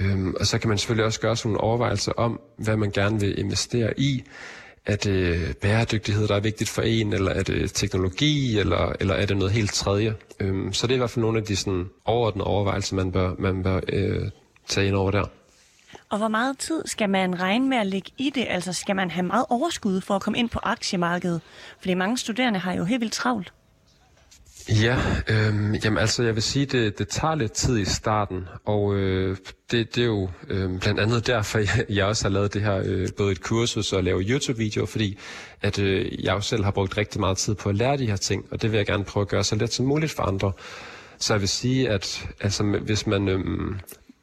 Øhm, 0.00 0.34
og 0.40 0.46
så 0.46 0.58
kan 0.58 0.68
man 0.68 0.78
selvfølgelig 0.78 1.04
også 1.06 1.20
gøre 1.20 1.36
sådan 1.36 1.48
nogle 1.48 1.60
overvejelser 1.60 2.12
om, 2.12 2.40
hvad 2.56 2.76
man 2.76 2.90
gerne 2.90 3.20
vil 3.20 3.38
investere 3.38 4.00
i. 4.00 4.24
Er 4.86 4.96
det 4.96 5.56
bæredygtighed, 5.56 6.28
der 6.28 6.36
er 6.36 6.40
vigtigt 6.40 6.70
for 6.70 6.82
en, 6.82 7.12
eller 7.12 7.30
er 7.30 7.42
det 7.42 7.72
teknologi, 7.74 8.58
eller, 8.58 8.92
eller 9.00 9.14
er 9.14 9.26
det 9.26 9.36
noget 9.36 9.52
helt 9.52 9.72
tredje? 9.72 10.14
Øhm, 10.40 10.72
så 10.72 10.86
det 10.86 10.92
er 10.92 10.96
i 10.96 10.98
hvert 10.98 11.10
fald 11.10 11.24
nogle 11.24 11.38
af 11.38 11.44
de 11.44 11.56
sådan, 11.56 11.88
overordnede 12.04 12.46
overvejelser, 12.46 12.96
man 12.96 13.12
bør, 13.12 13.34
man 13.38 13.62
bør 13.62 13.80
øh, 13.88 14.30
tage 14.66 14.86
ind 14.86 14.96
over 14.96 15.10
der. 15.10 15.24
Og 16.08 16.18
hvor 16.18 16.28
meget 16.28 16.58
tid 16.58 16.82
skal 16.86 17.10
man 17.10 17.40
regne 17.40 17.68
med 17.68 17.76
at 17.76 17.86
lægge 17.86 18.10
i 18.18 18.30
det? 18.30 18.46
Altså 18.48 18.72
skal 18.72 18.96
man 18.96 19.10
have 19.10 19.26
meget 19.26 19.46
overskud 19.48 20.00
for 20.00 20.16
at 20.16 20.22
komme 20.22 20.38
ind 20.38 20.50
på 20.50 20.58
aktiemarkedet? 20.62 21.40
Fordi 21.78 21.94
mange 21.94 22.18
studerende 22.18 22.58
har 22.58 22.72
jo 22.72 22.84
helt 22.84 23.00
vildt 23.00 23.12
travlt. 23.12 23.52
Ja, 24.70 24.96
øh, 25.28 25.84
jamen 25.84 25.98
altså 25.98 26.22
jeg 26.22 26.34
vil 26.34 26.42
sige, 26.42 26.66
det, 26.66 26.98
det 26.98 27.08
tager 27.08 27.34
lidt 27.34 27.52
tid 27.52 27.78
i 27.78 27.84
starten, 27.84 28.48
og 28.64 28.94
øh, 28.94 29.36
det, 29.70 29.94
det 29.94 30.02
er 30.02 30.06
jo 30.06 30.28
øh, 30.48 30.80
blandt 30.80 31.00
andet 31.00 31.26
derfor, 31.26 31.58
jeg, 31.76 31.84
jeg 31.88 32.04
også 32.06 32.24
har 32.24 32.30
lavet 32.30 32.54
det 32.54 32.62
her, 32.62 32.82
øh, 32.84 33.08
både 33.16 33.32
et 33.32 33.40
kursus 33.42 33.92
og 33.92 34.04
lave 34.04 34.20
YouTube-videoer, 34.22 34.86
fordi 34.86 35.18
at 35.62 35.78
øh, 35.78 36.24
jeg 36.24 36.32
jo 36.34 36.40
selv 36.40 36.64
har 36.64 36.70
brugt 36.70 36.96
rigtig 36.96 37.20
meget 37.20 37.36
tid 37.38 37.54
på 37.54 37.68
at 37.68 37.74
lære 37.74 37.96
de 37.96 38.06
her 38.06 38.16
ting, 38.16 38.44
og 38.50 38.62
det 38.62 38.72
vil 38.72 38.76
jeg 38.76 38.86
gerne 38.86 39.04
prøve 39.04 39.22
at 39.22 39.28
gøre 39.28 39.44
så 39.44 39.56
let 39.56 39.72
som 39.72 39.86
muligt 39.86 40.12
for 40.12 40.22
andre. 40.22 40.52
Så 41.18 41.34
jeg 41.34 41.40
vil 41.40 41.48
sige, 41.48 41.88
at 41.88 42.28
altså, 42.40 42.62
hvis 42.62 43.06
man 43.06 43.28
øh, 43.28 43.74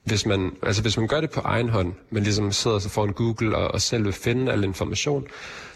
hvis 0.08 0.26
man, 0.26 0.52
altså 0.64 0.82
hvis 0.82 0.98
man 0.98 1.08
gør 1.08 1.22
det 1.22 1.30
på 1.30 1.40
egen 1.40 1.70
hånd, 1.70 1.94
men 2.10 2.24
ligesom 2.24 2.52
sidder 2.52 2.80
så 2.80 2.90
foran 2.90 3.14
Google 3.14 3.58
og, 3.58 3.68
og 3.72 3.82
selv 3.82 4.06
vil 4.06 4.14
finde 4.14 4.52
al 4.52 4.64
information, 4.64 5.28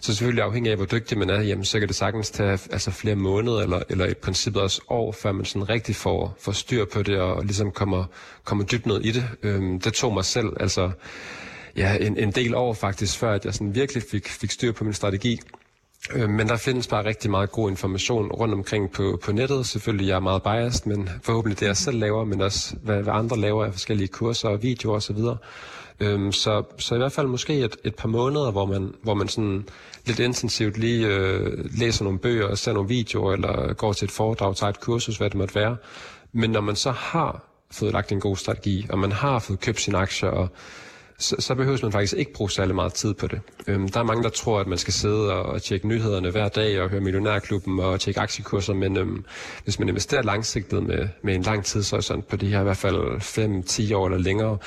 så 0.01 0.13
selvfølgelig 0.13 0.43
afhængig 0.43 0.71
af, 0.71 0.77
hvor 0.77 0.85
dygtig 0.85 1.17
man 1.17 1.29
er, 1.29 1.41
jamen, 1.41 1.65
så 1.65 1.79
kan 1.79 1.87
det 1.87 1.95
sagtens 1.95 2.29
tage 2.29 2.51
altså, 2.51 2.91
flere 2.91 3.15
måneder, 3.15 3.61
eller, 3.61 3.81
eller 3.89 4.05
i 4.05 4.13
princippet 4.13 4.61
også 4.61 4.81
år, 4.89 5.11
før 5.11 5.31
man 5.31 5.45
sådan 5.45 5.69
rigtig 5.69 5.95
får, 5.95 6.37
får 6.39 6.51
styr 6.51 6.85
på 6.85 7.03
det, 7.03 7.19
og 7.19 7.43
ligesom 7.43 7.71
kommer, 7.71 8.05
kommer 8.43 8.63
dybt 8.63 8.85
ned 8.85 9.01
i 9.01 9.11
det. 9.11 9.27
Øhm, 9.43 9.79
det 9.79 9.93
tog 9.93 10.13
mig 10.13 10.25
selv, 10.25 10.47
altså 10.59 10.91
ja, 11.75 11.95
en, 11.95 12.17
en 12.17 12.31
del 12.31 12.55
år 12.55 12.73
faktisk, 12.73 13.17
før 13.17 13.33
at 13.33 13.45
jeg 13.45 13.53
sådan 13.53 13.75
virkelig 13.75 14.03
fik, 14.11 14.27
fik 14.27 14.51
styr 14.51 14.71
på 14.71 14.83
min 14.83 14.93
strategi. 14.93 15.39
Øh, 16.13 16.29
men 16.29 16.47
der 16.47 16.57
findes 16.57 16.87
bare 16.87 17.05
rigtig 17.05 17.31
meget 17.31 17.51
god 17.51 17.69
information 17.69 18.31
rundt 18.31 18.53
omkring 18.53 18.91
på, 18.91 19.19
på 19.23 19.31
nettet. 19.31 19.65
Selvfølgelig 19.65 20.07
jeg 20.07 20.15
er 20.15 20.19
meget 20.19 20.43
biased, 20.43 20.85
men 20.85 21.09
forhåbentlig 21.21 21.59
det 21.59 21.65
jeg 21.65 21.77
selv 21.77 21.99
laver, 21.99 22.25
men 22.25 22.41
også 22.41 22.75
hvad, 22.83 23.03
hvad 23.03 23.13
andre 23.13 23.37
laver 23.37 23.65
af 23.65 23.71
forskellige 23.71 24.07
kurser 24.07 24.49
og 24.49 24.63
videoer 24.63 24.95
osv. 24.95 25.17
Øhm, 25.99 26.31
så, 26.31 26.63
så 26.77 26.95
i 26.95 26.97
hvert 26.97 27.11
fald 27.11 27.27
måske 27.27 27.59
et, 27.59 27.77
et 27.83 27.95
par 27.95 28.07
måneder, 28.07 28.51
hvor 28.51 28.65
man, 28.65 28.93
hvor 29.03 29.13
man 29.13 29.27
sådan 29.27 29.67
lidt 30.05 30.19
intensivt 30.19 30.77
lige 30.77 31.07
øh, 31.07 31.65
læser 31.79 32.03
nogle 32.03 32.19
bøger 32.19 32.47
og 32.47 32.57
ser 32.57 32.73
nogle 32.73 32.89
videoer, 32.89 33.33
eller 33.33 33.73
går 33.73 33.93
til 33.93 34.05
et 34.05 34.11
foredrag, 34.11 34.55
tager 34.55 34.69
et 34.69 34.79
kursus, 34.79 35.17
hvad 35.17 35.29
det 35.29 35.37
måtte 35.37 35.55
være. 35.55 35.77
Men 36.31 36.49
når 36.49 36.61
man 36.61 36.75
så 36.75 36.91
har 36.91 37.43
fået 37.71 37.93
lagt 37.93 38.11
en 38.11 38.19
god 38.19 38.35
strategi, 38.35 38.85
og 38.89 38.99
man 38.99 39.11
har 39.11 39.39
fået 39.39 39.59
købt 39.59 39.81
sine 39.81 39.97
aktier, 39.97 40.29
og 40.29 40.49
så, 41.21 41.35
så 41.39 41.55
behøver 41.55 41.79
man 41.83 41.91
faktisk 41.91 42.13
ikke 42.13 42.33
bruge 42.33 42.51
særlig 42.51 42.75
meget 42.75 42.93
tid 42.93 43.13
på 43.13 43.27
det. 43.27 43.41
Øhm, 43.67 43.89
der 43.89 43.99
er 43.99 44.03
mange, 44.03 44.23
der 44.23 44.29
tror, 44.29 44.59
at 44.59 44.67
man 44.67 44.77
skal 44.77 44.93
sidde 44.93 45.33
og, 45.33 45.43
og 45.43 45.61
tjekke 45.61 45.87
nyhederne 45.87 46.31
hver 46.31 46.47
dag 46.47 46.81
og 46.81 46.89
høre 46.89 47.01
Millionærklubben 47.01 47.79
og 47.79 47.99
tjekke 47.99 48.19
aktiekurser, 48.19 48.73
men 48.73 48.97
øhm, 48.97 49.25
hvis 49.63 49.79
man 49.79 49.89
investerer 49.89 50.21
langsigtet 50.21 50.83
med, 50.83 51.07
med 51.21 51.35
en 51.35 51.41
lang 51.41 51.65
tidshorisont 51.65 52.27
på 52.27 52.35
de 52.35 52.47
her 52.47 52.59
i 52.59 52.63
hvert 52.63 52.77
fald 52.77 53.21
5-10 53.91 53.95
år 53.95 54.05
eller 54.05 54.19
længere, 54.19 54.57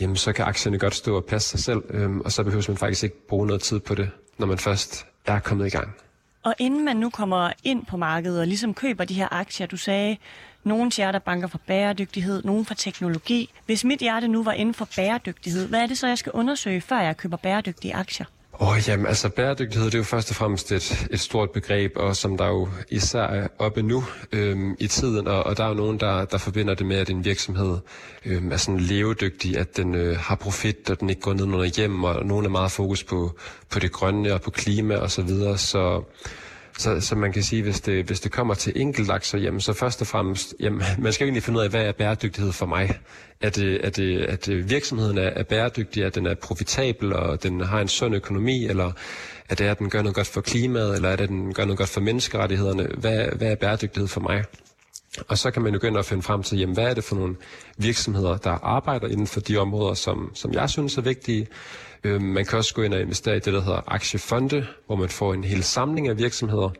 jamen 0.00 0.16
så 0.16 0.32
kan 0.32 0.44
aktierne 0.44 0.78
godt 0.78 0.94
stå 0.94 1.16
og 1.16 1.24
passe 1.24 1.48
sig 1.48 1.60
selv, 1.60 1.82
øhm, 1.90 2.20
og 2.20 2.32
så 2.32 2.42
behøver 2.42 2.64
man 2.68 2.76
faktisk 2.76 3.04
ikke 3.04 3.26
bruge 3.26 3.46
noget 3.46 3.62
tid 3.62 3.80
på 3.80 3.94
det, 3.94 4.10
når 4.38 4.46
man 4.46 4.58
først 4.58 5.06
er 5.26 5.38
kommet 5.38 5.66
i 5.66 5.70
gang. 5.70 5.94
Og 6.42 6.54
inden 6.58 6.84
man 6.84 6.96
nu 6.96 7.10
kommer 7.10 7.52
ind 7.64 7.86
på 7.86 7.96
markedet 7.96 8.40
og 8.40 8.46
ligesom 8.46 8.74
køber 8.74 9.04
de 9.04 9.14
her 9.14 9.28
aktier, 9.30 9.66
du 9.66 9.76
sagde, 9.76 10.16
nogle 10.64 10.90
hjerter 10.96 11.18
banker 11.18 11.48
for 11.48 11.60
bæredygtighed, 11.66 12.42
nogle 12.42 12.64
for 12.64 12.74
teknologi. 12.74 13.50
Hvis 13.66 13.84
mit 13.84 14.00
hjerte 14.00 14.28
nu 14.28 14.42
var 14.42 14.52
inden 14.52 14.74
for 14.74 14.88
bæredygtighed, 14.96 15.68
hvad 15.68 15.80
er 15.80 15.86
det 15.86 15.98
så, 15.98 16.06
jeg 16.06 16.18
skal 16.18 16.32
undersøge, 16.32 16.80
før 16.80 17.00
jeg 17.00 17.16
køber 17.16 17.36
bæredygtige 17.36 17.94
aktier? 17.94 18.26
Åh, 18.60 18.68
oh, 18.68 18.88
jamen, 18.88 19.06
altså 19.06 19.28
bæredygtighed, 19.28 19.86
det 19.86 19.94
er 19.94 19.98
jo 19.98 20.04
først 20.04 20.30
og 20.30 20.36
fremmest 20.36 20.72
et, 20.72 21.06
et 21.10 21.20
stort 21.20 21.50
begreb, 21.50 21.92
og 21.96 22.16
som 22.16 22.36
der 22.36 22.46
jo 22.46 22.68
især 22.90 23.22
er 23.22 23.48
oppe 23.58 23.82
nu 23.82 24.04
øhm, 24.32 24.76
i 24.80 24.86
tiden, 24.86 25.28
og, 25.28 25.42
og 25.42 25.56
der 25.56 25.64
er 25.64 25.68
jo 25.68 25.74
nogen, 25.74 26.00
der, 26.00 26.24
der 26.24 26.38
forbinder 26.38 26.74
det 26.74 26.86
med, 26.86 26.96
at 26.96 27.10
en 27.10 27.24
virksomhed 27.24 27.78
øhm, 28.24 28.52
er 28.52 28.56
sådan 28.56 28.80
levedygtig, 28.80 29.58
at 29.58 29.76
den 29.76 29.94
øh, 29.94 30.16
har 30.18 30.34
profit, 30.34 30.90
og 30.90 31.00
den 31.00 31.10
ikke 31.10 31.22
går 31.22 31.32
ned 31.32 31.42
under 31.42 31.64
hjem, 31.64 32.04
og 32.04 32.26
nogen 32.26 32.46
er 32.46 32.50
meget 32.50 32.70
fokus 32.70 33.04
på, 33.04 33.38
på 33.70 33.78
det 33.78 33.92
grønne 33.92 34.34
og 34.34 34.42
på 34.42 34.50
klima 34.50 34.96
og 34.96 35.10
så 35.10 35.22
videre, 35.22 35.58
så 35.58 36.02
så, 36.78 37.00
så 37.00 37.14
man 37.14 37.32
kan 37.32 37.42
sige, 37.42 37.62
hvis 37.62 37.80
det, 37.80 38.04
hvis 38.04 38.20
det 38.20 38.32
kommer 38.32 38.54
til 38.54 38.72
enkeltaktier, 38.76 39.40
jamen 39.40 39.60
så 39.60 39.72
først 39.72 40.00
og 40.00 40.06
fremmest, 40.06 40.54
jamen, 40.60 40.82
man 40.98 41.12
skal 41.12 41.24
jo 41.24 41.26
egentlig 41.26 41.42
finde 41.42 41.58
ud 41.58 41.64
af, 41.64 41.70
hvad 41.70 41.84
er 41.84 41.92
bæredygtighed 41.92 42.52
for 42.52 42.66
mig? 42.66 42.98
Er 43.40 43.50
det, 43.50 43.86
er 43.86 43.90
det, 43.90 44.20
at 44.20 44.70
virksomheden 44.70 45.18
er, 45.18 45.28
er 45.28 45.42
bæredygtig, 45.42 46.04
at 46.04 46.14
den 46.14 46.26
er 46.26 46.34
profitabel, 46.34 47.12
og 47.12 47.42
den 47.42 47.60
har 47.60 47.80
en 47.80 47.88
sund 47.88 48.14
økonomi, 48.14 48.66
eller 48.66 48.92
er 49.48 49.54
det, 49.54 49.64
at 49.64 49.78
den 49.78 49.90
gør 49.90 50.02
noget 50.02 50.14
godt 50.14 50.26
for 50.26 50.40
klimaet, 50.40 50.96
eller 50.96 51.08
er 51.08 51.16
det, 51.16 51.22
at 51.24 51.28
den 51.28 51.54
gør 51.54 51.64
noget 51.64 51.78
godt 51.78 51.88
for 51.88 52.00
menneskerettighederne? 52.00 52.88
Hvad, 52.98 53.26
hvad 53.36 53.48
er 53.50 53.54
bæredygtighed 53.54 54.08
for 54.08 54.20
mig? 54.20 54.44
Og 55.28 55.38
så 55.38 55.50
kan 55.50 55.62
man 55.62 55.72
jo 55.72 55.78
begynde 55.78 55.98
at 55.98 56.04
finde 56.04 56.22
frem 56.22 56.42
til, 56.42 56.58
jamen, 56.58 56.74
hvad 56.74 56.84
er 56.84 56.94
det 56.94 57.04
for 57.04 57.16
nogle 57.16 57.36
virksomheder, 57.78 58.36
der 58.36 58.50
arbejder 58.50 59.08
inden 59.08 59.26
for 59.26 59.40
de 59.40 59.56
områder, 59.56 59.94
som, 59.94 60.32
som 60.34 60.52
jeg 60.52 60.70
synes 60.70 60.96
er 60.96 61.02
vigtige. 61.02 61.46
Øh, 62.04 62.20
man 62.20 62.44
kan 62.44 62.58
også 62.58 62.74
gå 62.74 62.82
ind 62.82 62.94
og 62.94 63.00
investere 63.00 63.36
i 63.36 63.40
det, 63.40 63.52
der 63.52 63.60
hedder 63.62 63.80
aktiefonde, 63.86 64.66
hvor 64.86 64.96
man 64.96 65.08
får 65.08 65.34
en 65.34 65.44
hel 65.44 65.62
samling 65.62 66.08
af 66.08 66.18
virksomheder, 66.18 66.70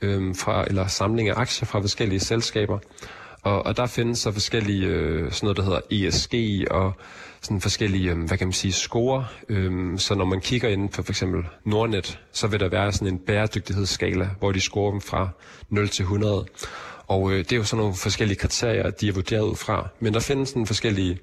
øh, 0.00 0.34
fra, 0.36 0.64
eller 0.66 0.86
samling 0.86 1.28
af 1.28 1.34
aktier 1.36 1.66
fra 1.66 1.80
forskellige 1.80 2.20
selskaber. 2.20 2.78
Og, 3.42 3.66
og 3.66 3.76
der 3.76 3.86
findes 3.86 4.18
så 4.18 4.32
forskellige, 4.32 4.86
øh, 4.86 5.32
sådan 5.32 5.46
noget, 5.46 5.56
der 5.56 5.62
hedder 5.62 5.80
ESG 5.90 6.34
og 6.70 6.92
sådan 7.42 7.60
forskellige, 7.60 8.10
øh, 8.10 8.18
hvad 8.18 8.38
kan 8.38 8.46
man 8.46 8.52
sige, 8.52 8.72
score. 8.72 9.26
Øh, 9.48 9.98
så 9.98 10.14
når 10.14 10.24
man 10.24 10.40
kigger 10.40 10.68
ind 10.68 10.88
på 10.88 11.02
for 11.02 11.12
eksempel 11.12 11.44
Nordnet, 11.64 12.20
så 12.32 12.46
vil 12.46 12.60
der 12.60 12.68
være 12.68 12.92
sådan 12.92 13.08
en 13.08 13.18
bæredygtighedsskala, 13.18 14.28
hvor 14.38 14.52
de 14.52 14.60
scorer 14.60 14.90
dem 14.90 15.00
fra 15.00 15.28
0 15.70 15.88
til 15.88 16.02
100. 16.02 16.46
Og 17.06 17.32
øh, 17.32 17.38
det 17.38 17.52
er 17.52 17.56
jo 17.56 17.64
sådan 17.64 17.80
nogle 17.80 17.94
forskellige 17.94 18.38
kriterier, 18.38 18.90
de 18.90 19.08
er 19.08 19.12
vurderet 19.12 19.42
ud 19.42 19.56
fra. 19.56 19.88
Men 20.00 20.14
der 20.14 20.20
findes 20.20 20.48
sådan 20.48 20.66
forskellige 20.66 21.18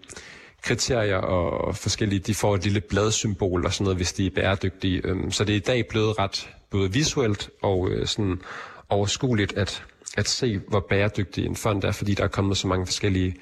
kriterier 0.62 1.18
og 1.18 1.76
forskellige, 1.76 2.20
de 2.20 2.36
får 2.36 2.56
et 2.56 2.64
lille 2.64 2.82
bladsymbol 2.82 3.66
og 3.66 3.74
sådan 3.74 3.84
noget, 3.84 3.98
hvis 3.98 4.14
de 4.14 4.26
er 4.26 4.30
bæredygtige. 4.36 5.02
Øhm, 5.04 5.32
så 5.32 5.44
det 5.44 5.54
er 5.54 5.58
i 5.58 5.60
dag 5.60 5.88
blevet 5.88 6.20
ret 6.20 6.50
både 6.70 6.94
visuelt 6.94 7.50
og 7.62 7.90
øh, 7.90 8.08
sådan 8.08 8.42
overskueligt 8.90 9.54
at, 9.58 9.84
at 10.18 10.28
se, 10.28 10.62
hvor 10.68 10.80
bæredygtig 10.90 11.46
en 11.46 11.56
fond 11.56 11.84
er, 11.84 11.92
fordi 11.92 12.14
der 12.14 12.24
er 12.24 12.28
kommet 12.28 12.58
så 12.58 12.68
mange 12.68 12.86
forskellige 12.86 13.36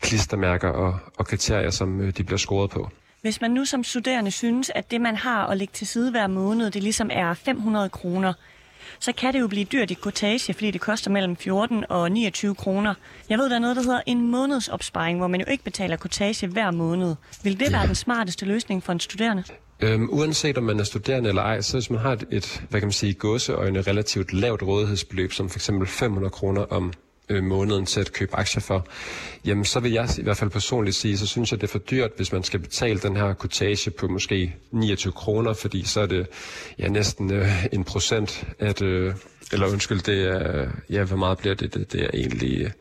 klistermærker 0.00 0.68
og, 0.68 0.98
og 1.18 1.26
kriterier, 1.26 1.70
som 1.70 2.00
øh, 2.00 2.12
de 2.16 2.24
bliver 2.24 2.38
scoret 2.38 2.70
på. 2.70 2.88
Hvis 3.20 3.40
man 3.40 3.50
nu 3.50 3.64
som 3.64 3.84
studerende 3.84 4.30
synes, 4.30 4.70
at 4.74 4.90
det 4.90 5.00
man 5.00 5.16
har 5.16 5.46
at 5.46 5.56
lægge 5.56 5.72
til 5.72 5.86
side 5.86 6.10
hver 6.10 6.26
måned, 6.26 6.70
det 6.70 6.82
ligesom 6.82 7.10
er 7.12 7.34
500 7.34 7.88
kroner, 7.88 8.32
så 9.00 9.12
kan 9.12 9.32
det 9.32 9.40
jo 9.40 9.46
blive 9.48 9.64
dyrt 9.64 9.90
i 9.90 9.94
kortage, 9.94 10.54
fordi 10.54 10.70
det 10.70 10.80
koster 10.80 11.10
mellem 11.10 11.36
14 11.36 11.84
og 11.88 12.12
29 12.12 12.54
kroner. 12.54 12.94
Jeg 13.28 13.38
ved, 13.38 13.50
der 13.50 13.56
er 13.56 13.60
noget, 13.60 13.76
der 13.76 13.82
hedder 13.82 14.00
en 14.06 14.30
månedsopsparing, 14.30 15.18
hvor 15.18 15.26
man 15.26 15.40
jo 15.40 15.46
ikke 15.50 15.64
betaler 15.64 15.96
kortage 15.96 16.46
hver 16.46 16.70
måned. 16.70 17.14
Vil 17.42 17.60
det 17.60 17.72
være 17.72 17.86
den 17.86 17.94
smarteste 17.94 18.46
løsning 18.46 18.82
for 18.82 18.92
en 18.92 19.00
studerende? 19.00 19.44
Øhm, 19.80 20.08
uanset 20.12 20.58
om 20.58 20.64
man 20.64 20.80
er 20.80 20.84
studerende 20.84 21.28
eller 21.28 21.42
ej, 21.42 21.60
så 21.60 21.76
hvis 21.76 21.90
man 21.90 22.00
har 22.00 22.12
et, 22.12 22.24
et 22.30 22.62
hvad 22.70 22.80
kan 22.80 22.86
man 22.86 22.92
sige, 22.92 23.14
gåseøjne 23.14 23.80
relativt 23.80 24.32
lavt 24.32 24.62
rådighedsbeløb, 24.62 25.32
som 25.32 25.50
f.eks. 25.50 25.70
500 25.86 26.30
kroner 26.30 26.62
om 26.62 26.92
øh, 27.32 27.44
måneden 27.44 27.86
til 27.86 28.00
at 28.00 28.12
købe 28.12 28.36
aktier 28.36 28.60
for, 28.60 28.86
jamen 29.44 29.64
så 29.64 29.80
vil 29.80 29.92
jeg 29.92 30.08
i 30.18 30.22
hvert 30.22 30.36
fald 30.36 30.50
personligt 30.50 30.96
sige, 30.96 31.18
så 31.18 31.26
synes 31.26 31.50
jeg, 31.52 31.60
det 31.60 31.66
er 31.66 31.70
for 31.70 31.78
dyrt, 31.78 32.10
hvis 32.16 32.32
man 32.32 32.42
skal 32.42 32.60
betale 32.60 32.98
den 32.98 33.16
her 33.16 33.32
kortage 33.32 33.90
på 33.90 34.08
måske 34.08 34.54
29 34.70 35.12
kroner, 35.12 35.52
fordi 35.52 35.84
så 35.84 36.00
er 36.00 36.06
det 36.06 36.26
ja, 36.78 36.88
næsten 36.88 37.32
øh, 37.32 37.64
en 37.72 37.84
procent 37.84 38.44
at, 38.58 38.82
øh, 38.82 39.14
eller 39.52 39.66
undskyld, 39.66 40.00
det 40.00 40.24
er, 40.24 40.68
ja, 40.90 41.04
hvor 41.04 41.16
meget 41.16 41.38
bliver 41.38 41.54
det? 41.54 41.74
Det, 41.74 41.92
det 41.92 42.02
er 42.02 42.10
egentlig, 42.14 42.72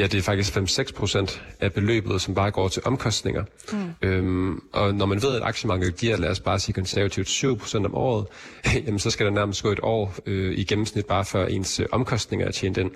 ja, 0.00 0.06
det 0.06 0.18
er 0.18 0.22
faktisk 0.22 0.56
5-6 0.56 0.92
procent 0.92 1.42
af 1.60 1.72
beløbet, 1.72 2.22
som 2.22 2.34
bare 2.34 2.50
går 2.50 2.68
til 2.68 2.82
omkostninger. 2.84 3.44
Mm. 3.72 3.78
Øhm, 4.02 4.62
og 4.72 4.94
når 4.94 5.06
man 5.06 5.22
ved, 5.22 5.36
at 5.36 5.42
aktiemarkedet 5.42 5.96
giver, 5.96 6.16
lad 6.16 6.30
os 6.30 6.40
bare 6.40 6.58
sige 6.58 6.72
konservativt 6.72 7.28
7 7.28 7.58
procent 7.58 7.86
om 7.86 7.94
året, 7.94 8.26
jamen 8.86 8.98
så 8.98 9.10
skal 9.10 9.26
der 9.26 9.32
nærmest 9.32 9.62
gå 9.62 9.72
et 9.72 9.80
år 9.82 10.14
øh, 10.26 10.58
i 10.58 10.64
gennemsnit 10.64 11.06
bare 11.06 11.24
før 11.24 11.46
ens 11.46 11.80
øh, 11.80 11.86
omkostninger 11.92 12.46
er 12.46 12.50
tjent 12.50 12.76
ind. 12.76 12.90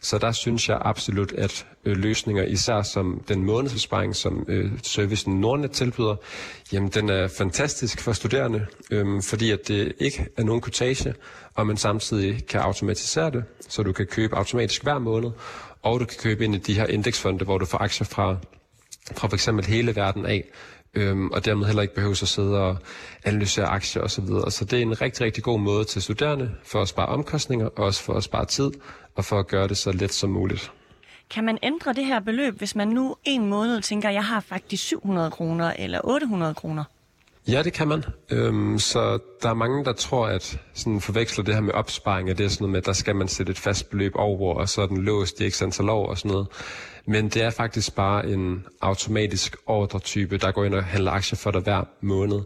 Så 0.00 0.18
der 0.18 0.32
synes 0.32 0.68
jeg 0.68 0.78
absolut, 0.80 1.32
at 1.32 1.66
øh, 1.84 1.96
løsninger, 1.96 2.44
især 2.44 2.82
som 2.82 3.22
den 3.28 3.44
månedsbesparing, 3.44 4.16
som 4.16 4.44
øh, 4.48 4.70
servicen 4.82 5.40
Nordnet 5.40 5.70
tilbyder, 5.70 6.16
jamen 6.72 6.88
den 6.88 7.08
er 7.08 7.28
fantastisk 7.28 8.00
for 8.00 8.12
studerende, 8.12 8.66
øh, 8.90 9.22
fordi 9.22 9.50
at 9.50 9.68
det 9.68 9.92
ikke 9.98 10.26
er 10.36 10.42
nogen 10.42 10.60
kortage, 10.60 11.14
og 11.54 11.66
man 11.66 11.76
samtidig 11.76 12.46
kan 12.46 12.60
automatisere 12.60 13.30
det, 13.30 13.44
så 13.68 13.82
du 13.82 13.92
kan 13.92 14.06
købe 14.06 14.36
automatisk 14.36 14.82
hver 14.82 14.98
måned, 14.98 15.30
og 15.86 16.00
du 16.00 16.04
kan 16.04 16.18
købe 16.18 16.44
ind 16.44 16.54
i 16.54 16.58
de 16.58 16.74
her 16.74 16.86
indeksfonde, 16.86 17.44
hvor 17.44 17.58
du 17.58 17.66
får 17.66 17.78
aktier 17.78 18.06
fra, 18.06 18.36
fra 19.16 19.28
for 19.28 19.34
eksempel 19.34 19.64
hele 19.64 19.96
verden 19.96 20.26
af, 20.26 20.44
øhm, 20.94 21.30
og 21.30 21.44
dermed 21.44 21.66
heller 21.66 21.82
ikke 21.82 21.94
behøver 21.94 22.22
at 22.22 22.28
sidde 22.28 22.60
og 22.60 22.76
analysere 23.24 23.66
aktier 23.66 24.02
osv. 24.02 24.08
Så, 24.08 24.20
videre. 24.20 24.50
så 24.50 24.64
det 24.64 24.78
er 24.78 24.82
en 24.82 25.00
rigtig, 25.00 25.26
rigtig 25.26 25.42
god 25.44 25.60
måde 25.60 25.84
til 25.84 26.02
studerende 26.02 26.50
for 26.64 26.82
at 26.82 26.88
spare 26.88 27.06
omkostninger, 27.06 27.66
og 27.66 27.84
også 27.84 28.02
for 28.02 28.12
at 28.12 28.24
spare 28.24 28.44
tid, 28.44 28.70
og 29.14 29.24
for 29.24 29.38
at 29.38 29.46
gøre 29.46 29.68
det 29.68 29.76
så 29.76 29.92
let 29.92 30.12
som 30.12 30.30
muligt. 30.30 30.72
Kan 31.30 31.44
man 31.44 31.58
ændre 31.62 31.92
det 31.92 32.04
her 32.04 32.20
beløb, 32.20 32.58
hvis 32.58 32.74
man 32.76 32.88
nu 32.88 33.16
en 33.24 33.46
måned 33.46 33.80
tænker, 33.80 34.08
at 34.08 34.14
jeg 34.14 34.24
har 34.24 34.40
faktisk 34.40 34.82
700 34.84 35.30
kroner 35.30 35.72
eller 35.78 36.00
800 36.04 36.54
kroner? 36.54 36.84
Ja, 37.48 37.62
det 37.62 37.72
kan 37.72 37.88
man. 37.88 38.04
Øhm, 38.30 38.78
så 38.78 39.18
der 39.42 39.48
er 39.48 39.54
mange, 39.54 39.84
der 39.84 39.92
tror, 39.92 40.26
at 40.26 40.60
sådan 40.74 41.00
forveksler 41.00 41.44
det 41.44 41.54
her 41.54 41.60
med 41.60 41.74
opsparing, 41.74 42.30
at 42.30 42.38
det 42.38 42.44
er 42.44 42.48
sådan 42.48 42.62
noget 42.62 42.72
med, 42.72 42.78
at 42.78 42.86
der 42.86 42.92
skal 42.92 43.16
man 43.16 43.28
sætte 43.28 43.50
et 43.50 43.58
fast 43.58 43.90
beløb 43.90 44.12
over, 44.14 44.54
og 44.54 44.68
så 44.68 44.82
er 44.82 44.86
den 44.86 45.02
låst 45.04 45.40
i 45.40 45.44
ikke 45.44 45.56
antal 45.62 45.88
år 45.88 46.06
og 46.06 46.18
sådan 46.18 46.30
noget. 46.30 46.46
Men 47.08 47.28
det 47.28 47.42
er 47.42 47.50
faktisk 47.50 47.94
bare 47.94 48.26
en 48.26 48.64
automatisk 48.80 49.56
ordretype, 49.66 50.38
der 50.38 50.52
går 50.52 50.64
ind 50.64 50.74
og 50.74 50.84
handler 50.84 51.10
aktier 51.10 51.36
for 51.36 51.50
dig 51.50 51.60
hver 51.60 51.84
måned. 52.00 52.40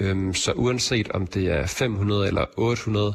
Øhm, 0.00 0.34
så 0.34 0.52
uanset 0.52 1.10
om 1.10 1.26
det 1.26 1.46
er 1.46 1.66
500 1.66 2.26
eller 2.26 2.44
800, 2.56 3.14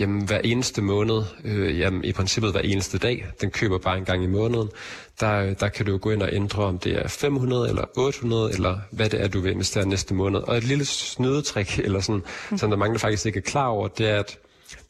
jamen 0.00 0.24
hver 0.26 0.38
eneste 0.38 0.82
måned, 0.82 1.22
øh, 1.44 1.78
jamen 1.78 2.04
i 2.04 2.12
princippet 2.12 2.52
hver 2.52 2.60
eneste 2.60 2.98
dag, 2.98 3.26
den 3.40 3.50
køber 3.50 3.78
bare 3.78 3.98
en 3.98 4.04
gang 4.04 4.24
i 4.24 4.26
måneden, 4.26 4.68
der, 5.20 5.54
der 5.54 5.68
kan 5.68 5.86
du 5.86 5.96
gå 5.98 6.10
ind 6.10 6.22
og 6.22 6.28
ændre, 6.32 6.64
om 6.64 6.78
det 6.78 6.92
er 6.92 7.08
500 7.08 7.68
eller 7.68 7.84
800, 7.96 8.52
eller 8.52 8.78
hvad 8.90 9.10
det 9.10 9.20
er, 9.20 9.28
du 9.28 9.40
vil 9.40 9.52
investere 9.52 9.86
næste 9.86 10.14
måned. 10.14 10.40
Og 10.40 10.56
et 10.56 10.64
lille 10.64 10.84
snydetrik, 10.84 11.78
eller 11.78 12.00
sådan, 12.00 12.22
mm. 12.50 12.58
som 12.58 12.70
der 12.70 12.76
mange 12.76 12.98
faktisk 12.98 13.26
ikke 13.26 13.38
er 13.38 13.42
klar 13.42 13.66
over, 13.66 13.88
det 13.88 14.08
er, 14.08 14.18
at 14.18 14.38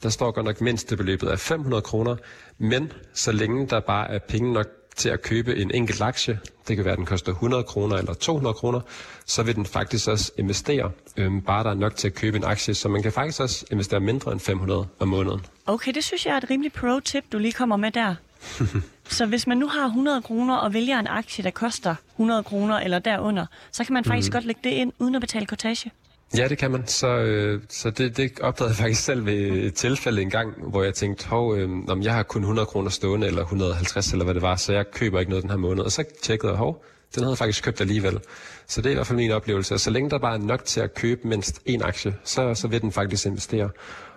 der 0.03 0.09
står 0.09 0.31
godt 0.31 0.45
nok 0.45 0.61
mindstebeløbet 0.61 1.27
af 1.27 1.39
500 1.39 1.81
kroner, 1.81 2.15
men 2.57 2.91
så 3.13 3.31
længe 3.31 3.67
der 3.67 3.79
bare 3.79 4.11
er 4.11 4.19
penge 4.19 4.53
nok 4.53 4.67
til 4.95 5.09
at 5.09 5.21
købe 5.21 5.55
en 5.55 5.71
enkelt 5.73 6.01
aktie, 6.01 6.39
det 6.67 6.75
kan 6.75 6.85
være, 6.85 6.91
at 6.91 6.97
den 6.97 7.05
koster 7.05 7.31
100 7.31 7.63
kroner 7.63 7.97
eller 7.97 8.13
200 8.13 8.53
kroner, 8.53 8.81
så 9.25 9.43
vil 9.43 9.55
den 9.55 9.65
faktisk 9.65 10.07
også 10.07 10.31
investere, 10.37 10.91
øhm, 11.17 11.41
bare 11.41 11.63
der 11.63 11.69
er 11.69 11.73
nok 11.73 11.95
til 11.95 12.07
at 12.07 12.13
købe 12.13 12.37
en 12.37 12.43
aktie, 12.43 12.73
så 12.73 12.89
man 12.89 13.03
kan 13.03 13.11
faktisk 13.11 13.39
også 13.39 13.65
investere 13.71 13.99
mindre 13.99 14.31
end 14.31 14.39
500 14.39 14.87
om 14.99 15.07
måneden. 15.07 15.45
Okay, 15.65 15.91
det 15.93 16.03
synes 16.03 16.25
jeg 16.25 16.33
er 16.33 16.37
et 16.37 16.49
rimelig 16.49 16.73
pro-tip, 16.73 17.23
du 17.31 17.37
lige 17.37 17.51
kommer 17.51 17.75
med 17.75 17.91
der. 17.91 18.15
så 19.17 19.25
hvis 19.25 19.47
man 19.47 19.57
nu 19.57 19.67
har 19.67 19.85
100 19.85 20.21
kroner 20.21 20.55
og 20.55 20.73
vælger 20.73 20.99
en 20.99 21.07
aktie, 21.07 21.43
der 21.43 21.51
koster 21.51 21.95
100 22.13 22.43
kroner 22.43 22.79
eller 22.79 22.99
derunder, 22.99 23.45
så 23.71 23.83
kan 23.83 23.93
man 23.93 24.05
faktisk 24.05 24.29
mm. 24.29 24.33
godt 24.33 24.45
lægge 24.45 24.61
det 24.63 24.69
ind 24.69 24.93
uden 24.99 25.15
at 25.15 25.21
betale 25.21 25.45
kortage. 25.45 25.91
Ja, 26.37 26.47
det 26.47 26.57
kan 26.57 26.71
man. 26.71 26.87
Så, 26.87 27.07
øh, 27.07 27.61
så 27.69 27.89
det, 27.89 28.17
det 28.17 28.39
opdagede 28.39 28.69
jeg 28.69 28.77
faktisk 28.77 29.03
selv 29.03 29.25
ved 29.25 29.33
et 29.33 29.73
tilfælde 29.73 30.21
en 30.21 30.29
gang, 30.29 30.53
hvor 30.69 30.83
jeg 30.83 30.93
tænkte, 30.93 31.27
hov, 31.27 31.55
øh, 31.57 31.69
om 31.87 32.01
jeg 32.01 32.13
har 32.13 32.23
kun 32.23 32.41
100 32.41 32.65
kroner 32.65 32.89
stående, 32.89 33.27
eller 33.27 33.41
150, 33.41 34.11
eller 34.11 34.25
hvad 34.25 34.33
det 34.33 34.41
var, 34.41 34.55
så 34.55 34.73
jeg 34.73 34.91
køber 34.91 35.19
ikke 35.19 35.29
noget 35.29 35.43
den 35.43 35.49
her 35.51 35.57
måned. 35.57 35.83
Og 35.83 35.91
så 35.91 36.03
tjekkede 36.23 36.51
jeg, 36.51 36.57
hov, 36.57 36.83
den 37.15 37.23
havde 37.23 37.31
jeg 37.31 37.37
faktisk 37.37 37.63
købt 37.63 37.81
alligevel. 37.81 38.19
Så 38.67 38.81
det 38.81 38.87
er 38.87 38.91
i 38.91 38.93
hvert 38.93 39.07
fald 39.07 39.17
min 39.17 39.31
oplevelse. 39.31 39.73
Og 39.73 39.79
så 39.79 39.89
længe 39.89 40.09
der 40.09 40.17
bare 40.17 40.33
er 40.33 40.39
nok 40.39 40.65
til 40.65 40.81
at 40.81 40.93
købe 40.93 41.27
mindst 41.27 41.61
en 41.65 41.81
aktie, 41.81 42.15
så, 42.23 42.55
så 42.55 42.67
vil 42.67 42.81
den 42.81 42.91
faktisk 42.91 43.25
investere. 43.25 43.69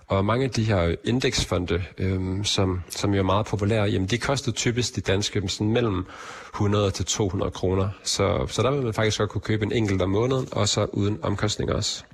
Og 0.06 0.24
mange 0.24 0.44
af 0.44 0.50
de 0.50 0.64
her 0.64 0.94
indeksfonde, 1.04 1.82
øhm, 1.98 2.44
som, 2.44 2.82
som 2.88 3.14
jo 3.14 3.18
er 3.18 3.24
meget 3.24 3.46
populære, 3.46 3.84
jamen 3.84 4.08
de 4.08 4.18
koster 4.18 4.52
typisk 4.52 4.96
de 4.96 5.00
danske 5.00 5.48
sådan 5.48 5.72
mellem 5.72 6.06
100 6.54 6.90
til 6.90 7.04
200 7.04 7.50
kroner. 7.50 7.88
Så, 8.02 8.46
så 8.46 8.62
der 8.62 8.70
vil 8.70 8.82
man 8.82 8.94
faktisk 8.94 9.18
godt 9.18 9.30
kunne 9.30 9.40
købe 9.40 9.64
en 9.64 9.72
enkelt 9.72 10.02
om 10.02 10.10
måneden, 10.10 10.48
og 10.52 10.68
så 10.68 10.84
uden 10.84 11.18
omkostninger 11.22 11.74
også. 11.74 12.04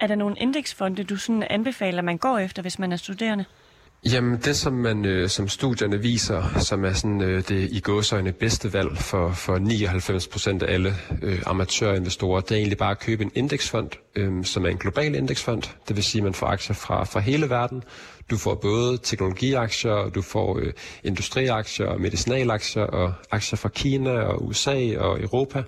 Er 0.00 0.06
der 0.06 0.14
nogle 0.14 0.36
indeksfonde, 0.38 1.04
du 1.04 1.16
sådan 1.16 1.46
anbefaler, 1.50 2.02
man 2.02 2.18
går 2.18 2.38
efter, 2.38 2.62
hvis 2.62 2.78
man 2.78 2.92
er 2.92 2.96
studerende? 2.96 3.44
Jamen 4.12 4.38
det, 4.44 4.56
som 4.56 4.72
man 4.72 5.04
øh, 5.04 5.28
som 5.28 5.48
studierne 5.48 5.98
viser, 6.02 6.58
som 6.58 6.84
er 6.84 6.92
sådan 6.92 7.20
øh, 7.20 7.48
det 7.48 7.68
i 7.72 7.80
gåsøjne 7.80 8.32
bedste 8.32 8.72
valg 8.72 8.98
for, 8.98 9.30
for 9.32 9.58
99 9.58 10.26
procent 10.28 10.62
af 10.62 10.74
alle 10.74 10.94
øh, 11.22 11.42
amatørinvestorer, 11.46 12.40
det 12.40 12.52
er 12.52 12.56
egentlig 12.56 12.78
bare 12.78 12.90
at 12.90 12.98
købe 13.00 13.22
en 13.22 13.30
indeksfond, 13.34 13.90
øh, 14.16 14.44
som 14.44 14.64
er 14.64 14.68
en 14.68 14.76
global 14.76 15.14
indeksfond. 15.14 15.62
Det 15.88 15.96
vil 15.96 16.04
sige, 16.04 16.20
at 16.20 16.24
man 16.24 16.34
får 16.34 16.46
aktier 16.46 16.74
fra, 16.74 17.04
fra 17.04 17.20
hele 17.20 17.50
verden. 17.50 17.82
Du 18.30 18.36
får 18.36 18.54
både 18.54 18.98
teknologiaktier, 19.02 20.10
du 20.14 20.22
får 20.22 20.58
øh, 20.58 20.72
industriaktier 21.04 21.86
og 21.86 22.00
medicinalaktier 22.00 22.82
og 22.82 23.12
aktier 23.30 23.56
fra 23.56 23.68
Kina 23.68 24.10
og 24.20 24.44
USA 24.46 24.98
og 24.98 25.20
Europa. 25.22 25.62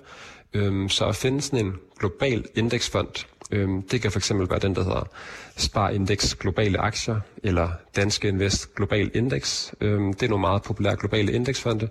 Øh, 0.53 0.89
så 0.89 1.05
at 1.05 1.15
finde 1.15 1.41
sådan 1.41 1.65
en 1.65 1.73
global 1.99 2.45
indeksfond, 2.55 3.25
Øhm, 3.51 3.81
det 3.81 4.01
kan 4.01 4.11
fx 4.11 4.31
være 4.31 4.59
den, 4.59 4.75
der 4.75 4.83
hedder 4.83 5.07
Spar 5.57 5.89
Index 5.89 6.35
Globale 6.35 6.79
Aktier, 6.79 7.19
eller 7.43 7.69
Danske 7.95 8.27
Invest 8.27 8.75
Global 8.75 9.11
Index. 9.13 9.73
Øhm, 9.81 10.13
det 10.13 10.23
er 10.23 10.29
nogle 10.29 10.41
meget 10.41 10.63
populære 10.63 10.95
globale 10.95 11.31
indeksfonde, 11.31 11.89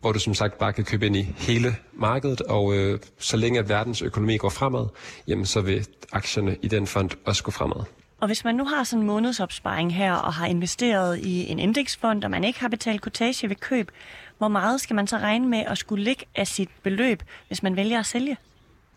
hvor 0.00 0.12
du 0.12 0.18
som 0.18 0.34
sagt 0.34 0.58
bare 0.58 0.72
kan 0.72 0.84
købe 0.84 1.06
ind 1.06 1.16
i 1.16 1.22
hele 1.22 1.76
markedet, 1.92 2.40
og 2.40 2.76
øh, 2.76 2.98
så 3.18 3.36
længe 3.36 3.58
at 3.58 3.68
verdens 3.68 4.02
økonomi 4.02 4.36
går 4.36 4.48
fremad, 4.48 4.86
jamen 5.28 5.46
så 5.46 5.60
vil 5.60 5.86
aktierne 6.12 6.56
i 6.62 6.68
den 6.68 6.86
fond 6.86 7.10
også 7.24 7.42
gå 7.42 7.50
fremad. 7.50 7.84
Og 8.20 8.26
hvis 8.26 8.44
man 8.44 8.54
nu 8.54 8.64
har 8.64 8.84
sådan 8.84 9.00
en 9.00 9.06
månedsopsparing 9.06 9.94
her, 9.94 10.14
og 10.14 10.34
har 10.34 10.46
investeret 10.46 11.18
i 11.18 11.50
en 11.50 11.58
indeksfond, 11.58 12.24
og 12.24 12.30
man 12.30 12.44
ikke 12.44 12.60
har 12.60 12.68
betalt 12.68 13.00
kortage 13.00 13.48
ved 13.48 13.56
køb, 13.56 13.90
hvor 14.38 14.48
meget 14.48 14.80
skal 14.80 14.96
man 14.96 15.06
så 15.06 15.16
regne 15.16 15.48
med 15.48 15.58
at 15.66 15.78
skulle 15.78 16.04
ligge 16.04 16.24
af 16.34 16.46
sit 16.46 16.68
beløb, 16.82 17.22
hvis 17.48 17.62
man 17.62 17.76
vælger 17.76 17.98
at 17.98 18.06
sælge? 18.06 18.36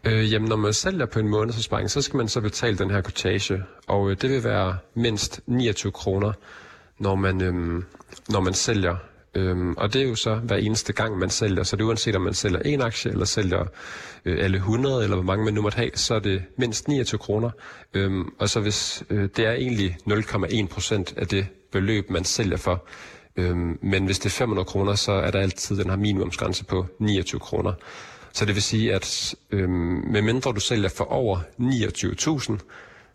Øh, 0.08 0.34
jamen, 0.34 0.50
når 0.50 0.56
man 0.56 0.74
sælger 0.74 1.06
på 1.06 1.20
en 1.20 1.28
månedsopsparing, 1.28 1.90
så 1.92 2.02
skal 2.02 2.18
man 2.18 2.28
så 2.28 2.42
betale 2.42 2.78
den 2.78 2.92
her 2.92 3.02
kortage, 3.02 3.64
og 3.88 4.12
øh, 4.12 4.18
det 4.22 4.30
vil 4.30 4.44
være 4.44 4.78
mindst 4.96 5.42
29 5.46 5.92
kroner, 5.92 6.32
når 7.00 7.16
man, 7.16 7.42
øh, 7.42 7.84
når 8.30 8.40
man 8.40 8.54
sælger 8.54 8.96
Øh, 9.36 9.70
og 9.78 9.94
det 9.94 10.02
er 10.02 10.06
jo 10.08 10.16
så 10.16 10.36
hver 10.36 10.56
eneste 10.56 10.94
gang, 10.94 11.18
man 11.18 11.30
sælger. 11.30 11.64
Så 11.64 11.76
det 11.76 11.84
er 11.84 11.88
uanset 11.88 12.16
om 12.16 12.22
man 12.22 12.34
sælger 12.34 12.60
en 12.60 12.82
aktie, 12.82 13.12
eller 13.12 13.26
sælger 13.26 13.66
øh, 14.26 14.44
alle 14.44 14.58
100, 14.58 15.04
eller 15.04 15.16
hvor 15.16 15.24
mange 15.26 15.46
man 15.46 15.54
nu 15.54 15.62
måtte 15.62 15.76
have, 15.76 15.92
så 15.94 16.16
er 16.16 16.20
det 16.20 16.44
mindst 16.58 16.88
29 16.88 17.20
kroner. 17.20 17.50
Øh, 17.94 18.26
og 18.40 18.50
så 18.50 18.60
hvis 18.60 19.04
øh, 19.10 19.30
det 19.36 19.46
er 19.46 19.52
egentlig 19.52 19.98
0,1 20.10 20.68
procent 20.68 21.14
af 21.18 21.28
det 21.28 21.48
beløb, 21.72 22.10
man 22.10 22.24
sælger 22.24 22.58
for. 22.58 22.86
Øhm, 23.36 23.80
men 23.82 24.06
hvis 24.06 24.20
det 24.20 24.26
er 24.26 24.30
500 24.30 24.66
kroner, 24.66 24.96
så 24.96 25.12
er 25.12 25.32
der 25.32 25.40
altid 25.40 25.78
den 25.78 25.90
her 25.90 25.98
minimumsgrænse 25.98 26.66
på 26.66 26.86
29 27.00 27.40
kroner. 27.40 27.74
Så 28.38 28.46
det 28.46 28.56
vil 28.56 28.63
sige, 28.63 28.94
at 28.94 29.36
øhm, 29.51 30.03
med 30.12 30.22
mindre 30.22 30.51
du 30.51 30.60
sælger 30.60 30.89
for 30.89 31.03
over 31.03 31.39
29.000, 31.60 32.58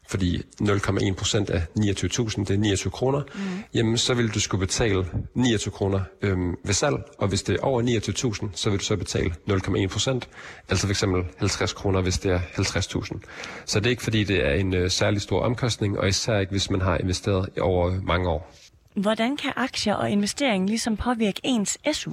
fordi 0.08 0.42
0,1 0.62 1.14
procent 1.14 1.50
af 1.50 1.62
29.000, 1.78 2.40
det 2.44 2.50
er 2.50 2.56
29 2.56 2.90
kroner, 2.90 3.22
mm. 3.34 3.40
jamen 3.74 3.98
så 3.98 4.14
vil 4.14 4.28
du 4.28 4.40
skulle 4.40 4.66
betale 4.66 5.06
29 5.34 5.72
kroner 5.72 6.00
øhm, 6.22 6.56
ved 6.64 6.74
salg, 6.74 6.96
og 7.18 7.28
hvis 7.28 7.42
det 7.42 7.54
er 7.54 7.62
over 7.62 7.82
29.000, 7.82 8.46
så 8.54 8.70
vil 8.70 8.78
du 8.78 8.84
så 8.84 8.96
betale 8.96 9.34
0,1 9.50 9.86
procent, 9.88 10.28
altså 10.68 10.86
f.eks. 10.86 11.04
50 11.38 11.72
kroner, 11.72 12.00
hvis 12.00 12.18
det 12.18 12.30
er 12.32 12.40
50.000. 12.40 13.20
Så 13.64 13.80
det 13.80 13.86
er 13.86 13.90
ikke 13.90 14.02
fordi, 14.02 14.24
det 14.24 14.46
er 14.46 14.52
en 14.52 14.74
øh, 14.74 14.90
særlig 14.90 15.20
stor 15.20 15.40
omkostning, 15.40 15.98
og 15.98 16.08
især 16.08 16.38
ikke, 16.38 16.50
hvis 16.50 16.70
man 16.70 16.80
har 16.80 16.98
investeret 16.98 17.48
over 17.60 18.00
mange 18.02 18.28
år. 18.28 18.54
Hvordan 18.94 19.36
kan 19.36 19.52
aktier 19.56 19.94
og 19.94 20.10
investering 20.10 20.68
ligesom 20.68 20.96
påvirke 20.96 21.40
ens 21.44 21.78
SU? 21.92 22.12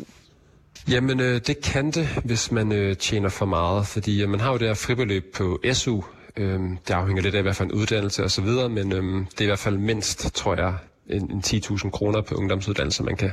Jamen, 0.89 1.19
øh, 1.19 1.41
det 1.47 1.61
kan 1.61 1.91
det, 1.91 2.07
hvis 2.23 2.51
man 2.51 2.71
øh, 2.71 2.97
tjener 2.97 3.29
for 3.29 3.45
meget, 3.45 3.87
fordi 3.87 4.23
øh, 4.23 4.29
man 4.29 4.39
har 4.39 4.51
jo 4.51 4.57
det 4.57 4.67
her 4.67 4.73
fribeløb 4.73 5.33
på 5.35 5.59
SU, 5.73 6.01
Øhm, 6.39 6.77
det 6.87 6.93
afhænger 6.93 7.23
lidt 7.23 7.35
af, 7.35 7.41
hvad 7.41 7.53
for 7.53 7.63
en 7.63 7.71
uddannelse 7.71 8.23
og 8.23 8.31
så 8.31 8.41
videre, 8.41 8.69
men 8.69 8.91
øhm, 8.91 9.25
det 9.25 9.41
er 9.41 9.45
i 9.45 9.47
hvert 9.47 9.59
fald 9.59 9.77
mindst, 9.77 10.33
tror 10.35 10.55
jeg, 10.55 10.73
en, 11.09 11.31
en 11.31 11.43
10.000 11.45 11.89
kroner 11.89 12.21
på 12.21 12.35
ungdomsuddannelse, 12.35 13.03
man 13.03 13.15
kan, 13.15 13.31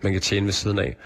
man 0.00 0.12
kan 0.12 0.20
tjene 0.20 0.46
ved 0.46 0.52
siden 0.52 0.78
af. 0.78 0.96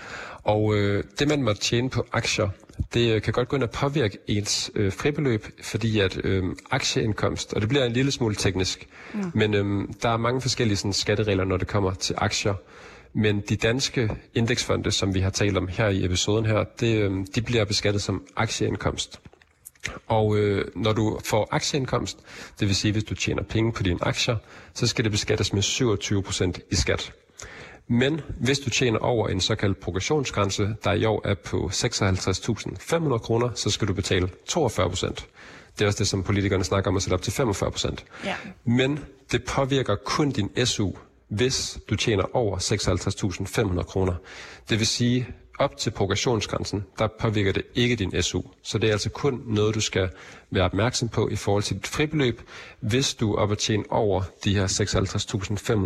Og 0.42 0.74
øh, 0.76 1.04
det, 1.18 1.28
man 1.28 1.42
må 1.42 1.52
tjene 1.52 1.90
på 1.90 2.06
aktier, 2.12 2.48
det 2.94 3.14
øh, 3.14 3.22
kan 3.22 3.32
godt 3.32 3.48
gå 3.48 3.56
ind 3.56 3.62
og 3.62 3.70
påvirke 3.70 4.18
ens 4.26 4.70
øh, 4.74 4.92
fribeløb, 4.92 5.46
fordi 5.62 6.00
at 6.00 6.18
øh, 6.24 6.44
aktieindkomst, 6.70 7.54
og 7.54 7.60
det 7.60 7.68
bliver 7.68 7.84
en 7.84 7.92
lille 7.92 8.10
smule 8.10 8.34
teknisk, 8.34 8.86
mm. 9.14 9.30
men 9.34 9.54
øh, 9.54 9.88
der 10.02 10.08
er 10.08 10.16
mange 10.16 10.40
forskellige 10.40 10.76
sådan, 10.76 10.92
skatteregler, 10.92 11.44
når 11.44 11.56
det 11.56 11.68
kommer 11.68 11.94
til 11.94 12.14
aktier. 12.18 12.54
Men 13.18 13.40
de 13.40 13.56
danske 13.56 14.10
indeksfonde, 14.34 14.90
som 14.92 15.14
vi 15.14 15.20
har 15.20 15.30
talt 15.30 15.56
om 15.56 15.68
her 15.68 15.88
i 15.88 16.04
episoden 16.04 16.46
her, 16.46 16.64
det, 16.80 16.96
øh, 16.96 17.26
de 17.34 17.42
bliver 17.42 17.64
beskattet 17.64 18.02
som 18.02 18.26
aktieindkomst. 18.36 19.20
Og 20.06 20.36
øh, 20.36 20.64
når 20.74 20.92
du 20.92 21.18
får 21.24 21.48
aktieindkomst, 21.50 22.18
det 22.60 22.68
vil 22.68 22.76
sige, 22.76 22.92
hvis 22.92 23.04
du 23.04 23.14
tjener 23.14 23.42
penge 23.42 23.72
på 23.72 23.82
dine 23.82 23.98
aktier, 24.04 24.36
så 24.74 24.86
skal 24.86 25.04
det 25.04 25.12
beskattes 25.12 25.52
med 25.52 25.62
27% 25.62 26.60
i 26.70 26.74
skat. 26.74 27.12
Men 27.88 28.20
hvis 28.40 28.58
du 28.58 28.70
tjener 28.70 28.98
over 28.98 29.28
en 29.28 29.40
såkaldt 29.40 29.80
progressionsgrænse, 29.80 30.74
der 30.84 30.92
i 30.92 31.04
år 31.04 31.22
er 31.28 31.34
på 31.34 31.70
56.500 31.72 33.18
kroner, 33.18 33.50
så 33.54 33.70
skal 33.70 33.88
du 33.88 33.92
betale 33.94 34.28
42 34.46 34.88
procent. 34.88 35.26
Det 35.78 35.84
er 35.84 35.86
også 35.86 35.98
det, 35.98 36.08
som 36.08 36.22
politikerne 36.22 36.64
snakker 36.64 36.90
om 36.90 36.96
at 36.96 37.02
sætte 37.02 37.14
op 37.14 37.22
til 37.22 37.32
45 37.32 37.70
procent. 37.70 38.04
Ja. 38.24 38.34
Men 38.64 38.98
det 39.32 39.44
påvirker 39.44 39.96
kun 40.04 40.30
din 40.30 40.66
SU, 40.66 40.92
hvis 41.28 41.78
du 41.90 41.96
tjener 41.96 42.36
over 42.36 42.58
56.500 43.78 43.82
kroner. 43.82 44.14
Det 44.70 44.78
vil 44.78 44.86
sige, 44.86 45.26
op 45.58 45.76
til 45.76 45.90
progressionsgrænsen, 45.90 46.84
der 46.98 47.08
påvirker 47.20 47.52
det 47.52 47.62
ikke 47.74 47.96
din 47.96 48.22
SU. 48.22 48.42
Så 48.62 48.78
det 48.78 48.88
er 48.88 48.92
altså 48.92 49.10
kun 49.10 49.42
noget, 49.46 49.74
du 49.74 49.80
skal 49.80 50.08
være 50.50 50.64
opmærksom 50.64 51.08
på 51.08 51.28
i 51.28 51.36
forhold 51.36 51.62
til 51.62 51.76
dit 51.76 51.86
fribeløb, 51.86 52.40
hvis 52.80 53.14
du 53.14 53.32
er 53.34 53.38
op 53.38 53.52
at 53.52 53.58
tjene 53.58 53.84
over 53.90 54.22
de 54.44 54.54
her 54.54 54.66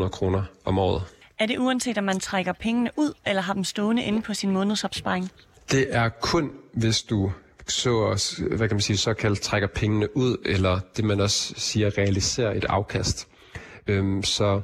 56.500 0.02 0.08
kroner 0.08 0.42
om 0.64 0.78
året. 0.78 1.02
Er 1.38 1.46
det 1.46 1.58
uanset, 1.58 1.98
om 1.98 2.04
man 2.04 2.20
trækker 2.20 2.52
pengene 2.52 2.90
ud, 2.96 3.12
eller 3.26 3.42
har 3.42 3.54
dem 3.54 3.64
stående 3.64 4.02
inde 4.04 4.22
på 4.22 4.34
sin 4.34 4.50
månedsopsparing? 4.50 5.30
Det 5.70 5.86
er 5.90 6.08
kun, 6.08 6.50
hvis 6.72 7.02
du 7.02 7.32
så 7.68 8.32
hvad 8.56 8.68
kan 8.68 8.74
man 8.74 8.80
sige, 8.80 8.96
såkaldt 8.96 9.40
trækker 9.40 9.68
pengene 9.68 10.16
ud, 10.16 10.36
eller 10.44 10.80
det 10.96 11.04
man 11.04 11.20
også 11.20 11.54
siger, 11.56 11.98
realiserer 11.98 12.52
et 12.54 12.64
afkast. 12.64 13.28
Øhm, 13.86 14.22
så 14.22 14.60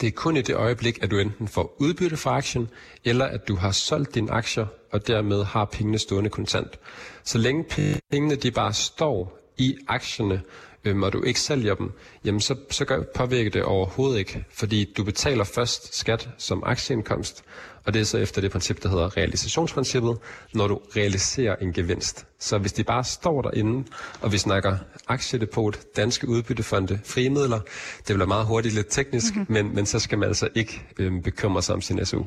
det 0.00 0.06
er 0.06 0.10
kun 0.10 0.36
i 0.36 0.42
det 0.42 0.54
øjeblik, 0.54 1.02
at 1.02 1.10
du 1.10 1.18
enten 1.18 1.48
får 1.48 1.76
udbytte 1.78 2.16
fra 2.16 2.36
aktien, 2.36 2.68
eller 3.04 3.24
at 3.24 3.48
du 3.48 3.56
har 3.56 3.70
solgt 3.70 4.14
dine 4.14 4.30
aktier, 4.30 4.66
og 4.92 5.06
dermed 5.06 5.44
har 5.44 5.64
pengene 5.64 5.98
stående 5.98 6.30
kontant. 6.30 6.78
Så 7.24 7.38
længe 7.38 7.64
pengene 8.10 8.34
de 8.36 8.50
bare 8.50 8.72
står 8.72 9.38
i 9.58 9.76
aktierne, 9.88 10.42
øhm, 10.86 11.02
og 11.02 11.12
du 11.12 11.22
ikke 11.22 11.40
sælger 11.40 11.74
dem, 11.74 11.92
jamen 12.24 12.40
så, 12.40 12.56
så 12.70 12.84
gør, 12.84 13.02
påvirker 13.14 13.50
det 13.50 13.62
overhovedet 13.62 14.18
ikke, 14.18 14.44
fordi 14.52 14.92
du 14.96 15.04
betaler 15.04 15.44
først 15.44 15.96
skat 15.98 16.28
som 16.38 16.62
aktieindkomst, 16.66 17.44
og 17.84 17.94
det 17.94 18.00
er 18.00 18.04
så 18.04 18.18
efter 18.18 18.40
det 18.40 18.50
princip, 18.50 18.82
der 18.82 18.88
hedder 18.88 19.16
realisationsprincippet, 19.16 20.18
når 20.54 20.68
du 20.68 20.80
realiserer 20.96 21.56
en 21.56 21.72
gevinst. 21.72 22.26
Så 22.38 22.58
hvis 22.58 22.72
de 22.72 22.84
bare 22.84 23.04
står 23.04 23.42
derinde, 23.42 23.88
og 24.20 24.32
vi 24.32 24.38
snakker 24.38 24.76
aktiedepot, 25.08 25.78
danske 25.96 26.28
udbyttefonde, 26.28 27.00
frie 27.04 27.30
midler, 27.30 27.60
det 28.08 28.14
bliver 28.16 28.26
meget 28.26 28.46
hurtigt 28.46 28.74
lidt 28.74 28.86
teknisk, 28.90 29.36
mm-hmm. 29.36 29.54
men, 29.54 29.74
men 29.74 29.86
så 29.86 29.98
skal 29.98 30.18
man 30.18 30.28
altså 30.28 30.48
ikke 30.54 30.82
øhm, 30.98 31.22
bekymre 31.22 31.62
sig 31.62 31.74
om 31.74 31.80
sin 31.80 32.06
SU. 32.06 32.22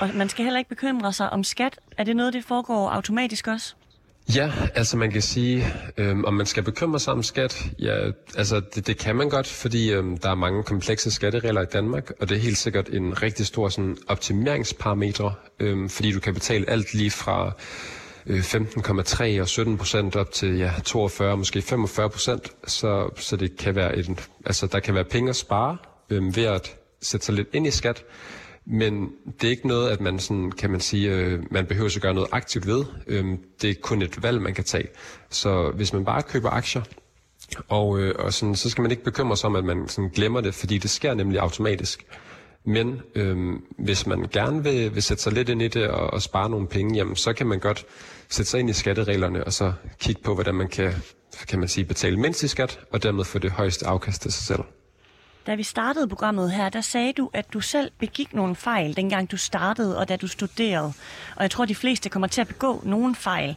Og 0.00 0.10
man 0.14 0.28
skal 0.28 0.44
heller 0.44 0.58
ikke 0.58 0.68
bekymre 0.68 1.12
sig 1.12 1.30
om 1.30 1.44
skat. 1.44 1.80
Er 1.98 2.04
det 2.04 2.16
noget, 2.16 2.32
det 2.32 2.44
foregår 2.44 2.90
automatisk 2.90 3.46
også? 3.46 3.74
Ja, 4.34 4.52
altså 4.74 4.96
man 4.96 5.10
kan 5.10 5.22
sige, 5.22 5.66
øhm, 5.96 6.24
om 6.24 6.34
man 6.34 6.46
skal 6.46 6.62
bekymre 6.62 6.98
sig 7.00 7.12
om 7.12 7.22
skat, 7.22 7.66
ja, 7.78 8.10
altså 8.36 8.60
det, 8.74 8.86
det 8.86 8.98
kan 8.98 9.16
man 9.16 9.28
godt, 9.30 9.46
fordi 9.46 9.92
øhm, 9.92 10.18
der 10.18 10.30
er 10.30 10.34
mange 10.34 10.62
komplekse 10.62 11.10
skatteregler 11.10 11.62
i 11.62 11.66
Danmark, 11.72 12.10
og 12.20 12.28
det 12.28 12.36
er 12.36 12.40
helt 12.40 12.58
sikkert 12.58 12.88
en 12.88 13.22
rigtig 13.22 13.46
stor 13.46 13.68
sådan, 13.68 13.96
optimeringsparametre, 14.08 15.34
øhm, 15.60 15.88
fordi 15.88 16.12
du 16.12 16.20
kan 16.20 16.34
betale 16.34 16.70
alt 16.70 16.94
lige 16.94 17.10
fra 17.10 17.52
øh, 18.26 18.40
15,3 18.40 19.40
og 19.40 19.48
17 19.48 19.78
procent 19.78 20.16
op 20.16 20.32
til 20.32 20.58
ja, 20.58 20.72
42, 20.84 21.36
måske 21.36 21.62
45 21.62 22.10
procent, 22.10 22.52
så, 22.66 23.10
så 23.16 23.36
det 23.36 23.56
kan 23.56 23.74
være 23.74 23.98
en, 23.98 24.18
altså 24.46 24.66
der 24.66 24.80
kan 24.80 24.94
være 24.94 25.04
penge 25.04 25.30
at 25.30 25.36
spare 25.36 25.76
øhm, 26.10 26.36
ved 26.36 26.44
at 26.44 26.76
sætte 27.02 27.26
sig 27.26 27.34
lidt 27.34 27.48
ind 27.52 27.66
i 27.66 27.70
skat, 27.70 28.04
men 28.70 29.12
det 29.40 29.46
er 29.46 29.50
ikke 29.50 29.68
noget, 29.68 29.90
at 29.90 30.00
man 30.00 30.18
sådan, 30.18 30.52
kan 30.52 30.70
man 30.70 30.80
sige, 30.80 31.10
øh, 31.10 31.42
man 31.50 31.66
behøver 31.66 31.90
at 31.96 32.02
gøre 32.02 32.14
noget 32.14 32.28
aktivt 32.32 32.66
ved. 32.66 32.84
Øhm, 33.06 33.38
det 33.62 33.70
er 33.70 33.74
kun 33.82 34.02
et 34.02 34.22
valg, 34.22 34.42
man 34.42 34.54
kan 34.54 34.64
tage. 34.64 34.88
Så 35.30 35.70
hvis 35.70 35.92
man 35.92 36.04
bare 36.04 36.22
køber 36.22 36.50
aktier, 36.50 36.82
og, 37.68 37.98
øh, 38.00 38.14
og 38.18 38.32
sådan, 38.32 38.54
så 38.56 38.70
skal 38.70 38.82
man 38.82 38.90
ikke 38.90 39.04
bekymre 39.04 39.36
sig 39.36 39.46
om, 39.46 39.56
at 39.56 39.64
man 39.64 39.88
sådan 39.88 40.10
glemmer 40.10 40.40
det, 40.40 40.54
fordi 40.54 40.78
det 40.78 40.90
sker 40.90 41.14
nemlig 41.14 41.40
automatisk. 41.40 42.06
Men 42.64 43.00
øhm, 43.14 43.64
hvis 43.78 44.06
man 44.06 44.26
gerne 44.32 44.62
vil, 44.62 44.94
vil 44.94 45.02
sætte 45.02 45.22
sig 45.22 45.32
lidt 45.32 45.48
ind 45.48 45.62
i 45.62 45.68
det 45.68 45.88
og, 45.88 46.10
og 46.10 46.22
spare 46.22 46.50
nogle 46.50 46.66
penge, 46.66 46.96
jamen, 46.96 47.16
så 47.16 47.32
kan 47.32 47.46
man 47.46 47.58
godt 47.58 47.86
sætte 48.28 48.50
sig 48.50 48.60
ind 48.60 48.70
i 48.70 48.72
skattereglerne 48.72 49.44
og 49.44 49.52
så 49.52 49.72
kigge 50.00 50.22
på, 50.22 50.34
hvordan 50.34 50.54
man 50.54 50.68
kan, 50.68 50.92
kan 51.48 51.58
man 51.58 51.68
sige, 51.68 51.84
betale 51.84 52.16
mindst 52.16 52.42
i 52.42 52.48
skat, 52.48 52.80
og 52.92 53.02
dermed 53.02 53.24
få 53.24 53.38
det 53.38 53.50
højeste 53.50 53.86
afkast 53.86 54.22
til 54.22 54.32
sig 54.32 54.42
selv. 54.46 54.60
Da 55.48 55.54
vi 55.54 55.62
startede 55.62 56.08
programmet 56.08 56.52
her, 56.52 56.68
der 56.68 56.80
sagde 56.80 57.12
du, 57.12 57.30
at 57.32 57.52
du 57.52 57.60
selv 57.60 57.90
begik 57.98 58.34
nogle 58.34 58.56
fejl, 58.56 58.96
dengang 58.96 59.30
du 59.30 59.36
startede 59.36 59.98
og 59.98 60.08
da 60.08 60.16
du 60.16 60.26
studerede. 60.26 60.92
Og 61.36 61.42
jeg 61.42 61.50
tror, 61.50 61.64
de 61.64 61.74
fleste 61.74 62.08
kommer 62.08 62.28
til 62.28 62.40
at 62.40 62.48
begå 62.48 62.82
nogle 62.84 63.14
fejl. 63.14 63.56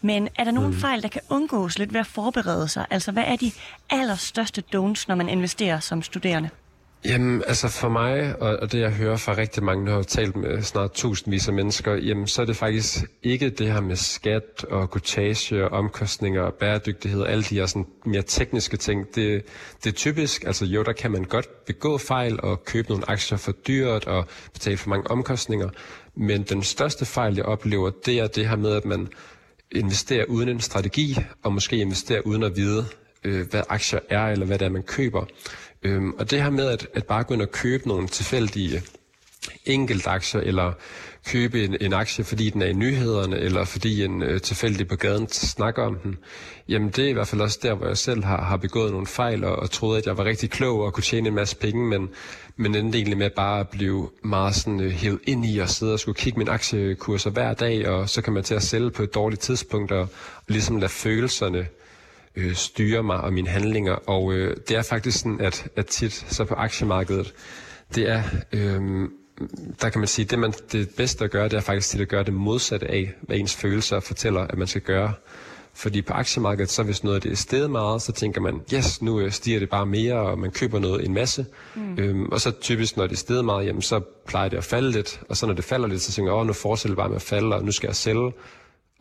Men 0.00 0.28
er 0.36 0.44
der 0.44 0.50
nogle 0.50 0.68
mm. 0.68 0.76
fejl, 0.76 1.02
der 1.02 1.08
kan 1.08 1.20
undgås 1.30 1.78
lidt 1.78 1.92
ved 1.92 2.00
at 2.00 2.06
forberede 2.06 2.68
sig? 2.68 2.86
Altså, 2.90 3.12
hvad 3.12 3.24
er 3.26 3.36
de 3.36 3.52
allerstørste 3.90 4.62
don'ts, 4.74 5.04
når 5.08 5.14
man 5.14 5.28
investerer 5.28 5.80
som 5.80 6.02
studerende? 6.02 6.50
Jamen, 7.04 7.42
altså 7.46 7.68
for 7.68 7.88
mig, 7.88 8.36
og, 8.42 8.56
og 8.56 8.72
det 8.72 8.80
jeg 8.80 8.90
hører 8.92 9.16
fra 9.16 9.36
rigtig 9.36 9.62
mange, 9.64 9.86
der 9.86 9.94
har 9.94 10.02
talt 10.02 10.36
med 10.36 10.62
snart 10.62 10.92
tusindvis 10.92 11.48
af 11.48 11.54
mennesker, 11.54 11.94
jamen 11.94 12.26
så 12.26 12.42
er 12.42 12.46
det 12.46 12.56
faktisk 12.56 13.04
ikke 13.22 13.50
det 13.50 13.72
her 13.72 13.80
med 13.80 13.96
skat 13.96 14.64
og 14.70 14.90
kutage 14.90 15.64
og 15.64 15.70
omkostninger 15.70 16.42
og 16.42 16.54
bæredygtighed 16.54 17.20
og 17.20 17.30
alle 17.30 17.44
de 17.44 17.54
her 17.54 17.66
sådan 17.66 17.86
mere 18.06 18.22
tekniske 18.22 18.76
ting. 18.76 19.06
Det, 19.14 19.42
det 19.84 19.90
er 19.90 19.94
typisk, 19.94 20.44
altså 20.44 20.64
jo, 20.64 20.82
der 20.82 20.92
kan 20.92 21.10
man 21.10 21.24
godt 21.24 21.64
begå 21.66 21.98
fejl 21.98 22.40
og 22.42 22.64
købe 22.64 22.88
nogle 22.88 23.10
aktier 23.10 23.38
for 23.38 23.52
dyrt 23.52 24.06
og 24.06 24.26
betale 24.52 24.76
for 24.76 24.88
mange 24.90 25.10
omkostninger, 25.10 25.68
men 26.14 26.42
den 26.42 26.62
største 26.62 27.04
fejl, 27.04 27.34
jeg 27.34 27.44
oplever, 27.44 27.90
det 28.06 28.18
er 28.18 28.26
det 28.26 28.48
her 28.48 28.56
med, 28.56 28.72
at 28.72 28.84
man 28.84 29.08
investerer 29.70 30.24
uden 30.24 30.48
en 30.48 30.60
strategi, 30.60 31.16
og 31.42 31.52
måske 31.52 31.76
investerer 31.76 32.20
uden 32.20 32.42
at 32.42 32.56
vide, 32.56 32.84
øh, 33.24 33.46
hvad 33.50 33.62
aktier 33.68 34.00
er, 34.08 34.26
eller 34.26 34.46
hvad 34.46 34.58
det 34.58 34.64
er, 34.64 34.70
man 34.70 34.82
køber. 34.82 35.24
Øhm, 35.82 36.12
og 36.12 36.30
det 36.30 36.42
her 36.42 36.50
med 36.50 36.68
at, 36.68 36.86
at 36.94 37.06
bare 37.06 37.24
gå 37.24 37.34
ind 37.34 37.42
og 37.42 37.50
købe 37.50 37.88
nogle 37.88 38.08
tilfældige 38.08 38.82
enkeltaktier, 39.64 40.40
eller 40.40 40.72
købe 41.26 41.64
en, 41.64 41.76
en 41.80 41.92
aktie, 41.92 42.24
fordi 42.24 42.50
den 42.50 42.62
er 42.62 42.66
i 42.66 42.72
nyhederne, 42.72 43.38
eller 43.38 43.64
fordi 43.64 44.04
en 44.04 44.22
øh, 44.22 44.40
tilfældig 44.40 44.88
på 44.88 44.96
gaden 44.96 45.28
snakker 45.28 45.82
om 45.82 45.98
den, 45.98 46.18
jamen 46.68 46.88
det 46.90 47.04
er 47.04 47.08
i 47.08 47.12
hvert 47.12 47.28
fald 47.28 47.40
også 47.40 47.58
der, 47.62 47.74
hvor 47.74 47.86
jeg 47.86 47.96
selv 47.96 48.24
har, 48.24 48.44
har 48.44 48.56
begået 48.56 48.92
nogle 48.92 49.06
fejl, 49.06 49.44
og, 49.44 49.56
og 49.56 49.70
troede, 49.70 49.98
at 49.98 50.06
jeg 50.06 50.18
var 50.18 50.24
rigtig 50.24 50.50
klog 50.50 50.80
og 50.80 50.92
kunne 50.92 51.04
tjene 51.04 51.28
en 51.28 51.34
masse 51.34 51.56
penge, 51.56 51.86
men, 51.88 52.08
men 52.56 52.74
endte 52.74 52.98
egentlig 52.98 53.18
med 53.18 53.30
bare 53.30 53.60
at 53.60 53.68
blive 53.68 54.10
meget 54.22 54.54
sådan 54.54 54.80
øh, 54.80 54.90
hævet 54.90 55.20
ind 55.24 55.46
i 55.46 55.58
og 55.58 55.68
sidde 55.68 55.92
og 55.92 56.00
skulle 56.00 56.16
kigge 56.16 56.38
min 56.38 56.48
aktiekurser 56.48 57.30
hver 57.30 57.54
dag, 57.54 57.88
og 57.88 58.08
så 58.08 58.22
kan 58.22 58.32
man 58.32 58.42
til 58.42 58.54
at 58.54 58.62
sælge 58.62 58.90
på 58.90 59.02
et 59.02 59.14
dårligt 59.14 59.42
tidspunkt, 59.42 59.92
og, 59.92 60.00
og 60.00 60.08
ligesom 60.48 60.76
lade 60.76 60.88
følelserne 60.88 61.66
øh, 62.36 62.54
styre 62.54 63.02
mig 63.02 63.20
og 63.20 63.32
mine 63.32 63.48
handlinger. 63.48 63.92
Og 63.92 64.32
øh, 64.32 64.56
det 64.68 64.76
er 64.76 64.82
faktisk 64.82 65.18
sådan, 65.18 65.40
at, 65.40 65.68
at 65.76 65.86
tit 65.86 66.12
så 66.12 66.44
på 66.44 66.54
aktiemarkedet, 66.54 67.34
det 67.94 68.08
er, 68.08 68.22
øh, 68.52 69.08
der 69.80 69.88
kan 69.88 69.98
man 69.98 70.08
sige, 70.08 70.24
det, 70.24 70.38
man, 70.38 70.52
det 70.72 70.88
bedste 70.96 71.24
at 71.24 71.30
gøre, 71.30 71.44
det 71.48 71.56
er 71.56 71.60
faktisk 71.60 71.88
til 71.90 72.02
at 72.02 72.08
gøre 72.08 72.24
det 72.24 72.34
modsatte 72.34 72.90
af, 72.90 73.12
hvad 73.20 73.36
ens 73.36 73.56
følelser 73.56 74.00
fortæller, 74.00 74.40
at 74.40 74.58
man 74.58 74.66
skal 74.66 74.80
gøre. 74.80 75.12
Fordi 75.74 76.02
på 76.02 76.12
aktiemarkedet, 76.12 76.70
så 76.70 76.82
hvis 76.82 77.04
noget 77.04 77.16
af 77.16 77.22
det 77.22 77.32
er 77.32 77.36
steget 77.36 77.70
meget, 77.70 78.02
så 78.02 78.12
tænker 78.12 78.40
man, 78.40 78.60
yes, 78.74 79.02
nu 79.02 79.20
øh, 79.20 79.32
stiger 79.32 79.58
det 79.58 79.70
bare 79.70 79.86
mere, 79.86 80.14
og 80.14 80.38
man 80.38 80.50
køber 80.50 80.78
noget 80.78 81.04
en 81.04 81.14
masse. 81.14 81.46
Mm. 81.74 81.98
Øhm, 81.98 82.26
og 82.26 82.40
så 82.40 82.50
typisk, 82.50 82.96
når 82.96 83.06
det 83.06 83.12
er 83.12 83.16
steget 83.18 83.44
meget, 83.44 83.66
jamen, 83.66 83.82
så 83.82 84.00
plejer 84.26 84.48
det 84.48 84.56
at 84.56 84.64
falde 84.64 84.90
lidt. 84.90 85.20
Og 85.28 85.36
så 85.36 85.46
når 85.46 85.54
det 85.54 85.64
falder 85.64 85.88
lidt, 85.88 86.02
så 86.02 86.12
tænker 86.12 86.32
jeg, 86.32 86.40
åh, 86.40 86.46
nu 86.46 86.52
fortsætter 86.52 86.94
det 86.94 86.96
bare 86.96 87.08
med 87.08 87.16
at 87.16 87.22
falde, 87.22 87.56
og 87.56 87.64
nu 87.64 87.72
skal 87.72 87.86
jeg 87.88 87.96
sælge. 87.96 88.32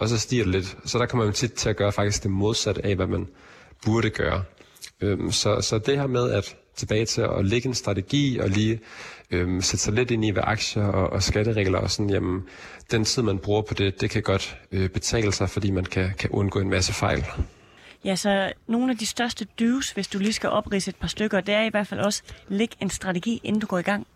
Og 0.01 0.09
så 0.09 0.17
stiger 0.19 0.43
det 0.43 0.51
lidt. 0.51 0.77
Så 0.85 0.97
der 0.97 1.05
kommer 1.05 1.25
man 1.25 1.33
tit 1.33 1.53
til 1.53 1.69
at 1.69 1.75
gøre 1.75 1.91
faktisk 1.91 2.23
det 2.23 2.31
modsatte 2.31 2.85
af, 2.85 2.95
hvad 2.95 3.07
man 3.07 3.27
burde 3.85 4.09
gøre. 4.09 4.43
Øhm, 5.01 5.31
så, 5.31 5.61
så 5.61 5.77
det 5.77 5.97
her 5.97 6.07
med 6.07 6.31
at 6.31 6.55
tilbage 6.75 7.05
til 7.05 7.21
at 7.21 7.45
lægge 7.45 7.67
en 7.67 7.73
strategi 7.73 8.39
og 8.39 8.49
lige 8.49 8.79
øhm, 9.31 9.61
sætte 9.61 9.83
sig 9.83 9.93
lidt 9.93 10.11
ind 10.11 10.25
i, 10.25 10.29
hvad 10.29 10.43
aktier 10.45 10.83
og, 10.83 11.09
og 11.09 11.23
skatteregler 11.23 11.79
og 11.79 11.91
sådan, 11.91 12.09
jamen, 12.09 12.43
den 12.91 13.05
tid, 13.05 13.23
man 13.23 13.37
bruger 13.37 13.61
på 13.61 13.73
det, 13.73 14.01
det 14.01 14.09
kan 14.09 14.21
godt 14.21 14.57
øh, 14.71 14.89
betale 14.89 15.31
sig, 15.31 15.49
fordi 15.49 15.71
man 15.71 15.85
kan, 15.85 16.11
kan 16.19 16.29
undgå 16.29 16.59
en 16.59 16.69
masse 16.69 16.93
fejl. 16.93 17.25
Ja, 18.05 18.15
så 18.15 18.53
nogle 18.67 18.91
af 18.91 18.97
de 18.97 19.05
største 19.05 19.47
dyves, 19.59 19.91
hvis 19.91 20.07
du 20.07 20.19
lige 20.19 20.33
skal 20.33 20.49
oprise 20.49 20.89
et 20.89 20.95
par 20.95 21.07
stykker, 21.07 21.41
det 21.41 21.53
er 21.53 21.61
i 21.61 21.69
hvert 21.69 21.87
fald 21.87 21.99
også, 21.99 22.23
læg 22.47 22.71
en 22.79 22.89
strategi, 22.89 23.41
inden 23.43 23.61
du 23.61 23.67
går 23.67 23.79
i 23.79 23.81
gang. 23.81 24.07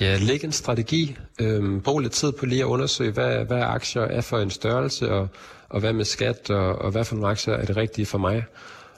Ja, 0.00 0.18
læg 0.20 0.44
en 0.44 0.52
strategi. 0.52 1.16
Øhm, 1.40 1.80
brug 1.80 1.98
lidt 2.00 2.12
tid 2.12 2.32
på 2.32 2.46
lige 2.46 2.60
at 2.60 2.66
undersøge, 2.66 3.10
hvad, 3.12 3.44
hvad 3.44 3.62
aktier 3.62 4.02
er 4.02 4.20
for 4.20 4.38
en 4.38 4.50
størrelse, 4.50 5.10
og, 5.10 5.28
og 5.68 5.80
hvad 5.80 5.92
med 5.92 6.04
skat, 6.04 6.50
og, 6.50 6.76
og 6.76 6.90
hvad 6.90 7.04
for 7.04 7.14
nogle 7.14 7.30
aktier 7.30 7.54
er 7.54 7.64
det 7.64 7.76
rigtige 7.76 8.06
for 8.06 8.18
mig. 8.18 8.44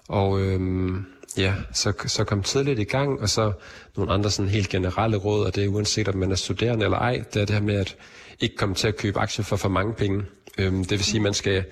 Og 0.09 0.41
øhm, 0.41 1.05
ja, 1.37 1.55
så, 1.73 1.93
så 2.07 2.25
kom 2.25 2.43
tidligt 2.43 2.79
i 2.79 2.85
gang, 2.85 3.21
og 3.21 3.29
så 3.29 3.53
nogle 3.97 4.13
andre 4.13 4.31
sådan 4.31 4.49
helt 4.49 4.69
generelle 4.69 5.17
råd, 5.17 5.47
og 5.47 5.55
det 5.55 5.65
er 5.65 5.69
uanset 5.69 6.09
om 6.09 6.17
man 6.17 6.31
er 6.31 6.37
studerende 6.37 6.85
eller 6.85 6.99
ej, 6.99 7.23
det 7.35 7.43
er 7.43 7.47
det 7.47 7.55
her 7.55 7.63
med 7.63 7.75
at 7.75 7.97
ikke 8.41 8.57
komme 8.57 8.75
til 8.75 8.89
at 8.89 8.97
købe 8.97 9.19
aktier 9.19 9.45
for 9.45 9.57
for 9.57 9.69
mange 9.69 9.95
penge. 9.95 10.23
Øhm, 10.59 10.79
det 10.85 10.91
vil 10.91 11.05
sige, 11.05 11.17
at 11.17 11.23
man 11.23 11.35
skal 11.35 11.65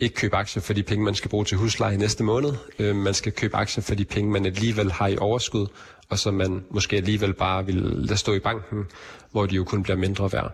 ikke 0.00 0.14
købe 0.14 0.36
aktier 0.36 0.62
for 0.62 0.72
de 0.72 0.82
penge, 0.82 1.04
man 1.04 1.14
skal 1.14 1.30
bruge 1.30 1.44
til 1.44 1.56
husleje 1.58 1.96
næste 1.96 2.24
måned. 2.24 2.52
Øhm, 2.78 2.96
man 2.96 3.14
skal 3.14 3.32
købe 3.32 3.56
aktier 3.56 3.82
for 3.82 3.94
de 3.94 4.04
penge, 4.04 4.30
man 4.30 4.46
alligevel 4.46 4.92
har 4.92 5.06
i 5.08 5.16
overskud, 5.18 5.66
og 6.08 6.18
som 6.18 6.34
man 6.34 6.64
måske 6.70 6.96
alligevel 6.96 7.32
bare 7.34 7.66
vil 7.66 7.76
lade 7.76 8.16
stå 8.16 8.32
i 8.34 8.38
banken, 8.38 8.84
hvor 9.32 9.46
de 9.46 9.54
jo 9.54 9.64
kun 9.64 9.82
bliver 9.82 9.96
mindre 9.96 10.32
værd. 10.32 10.52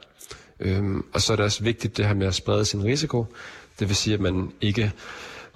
Øhm, 0.60 1.04
og 1.12 1.20
så 1.22 1.32
er 1.32 1.36
det 1.36 1.44
også 1.44 1.62
vigtigt 1.64 1.96
det 1.96 2.06
her 2.06 2.14
med 2.14 2.26
at 2.26 2.34
sprede 2.34 2.64
sin 2.64 2.84
risiko. 2.84 3.26
Det 3.78 3.88
vil 3.88 3.96
sige, 3.96 4.14
at 4.14 4.20
man 4.20 4.52
ikke 4.60 4.92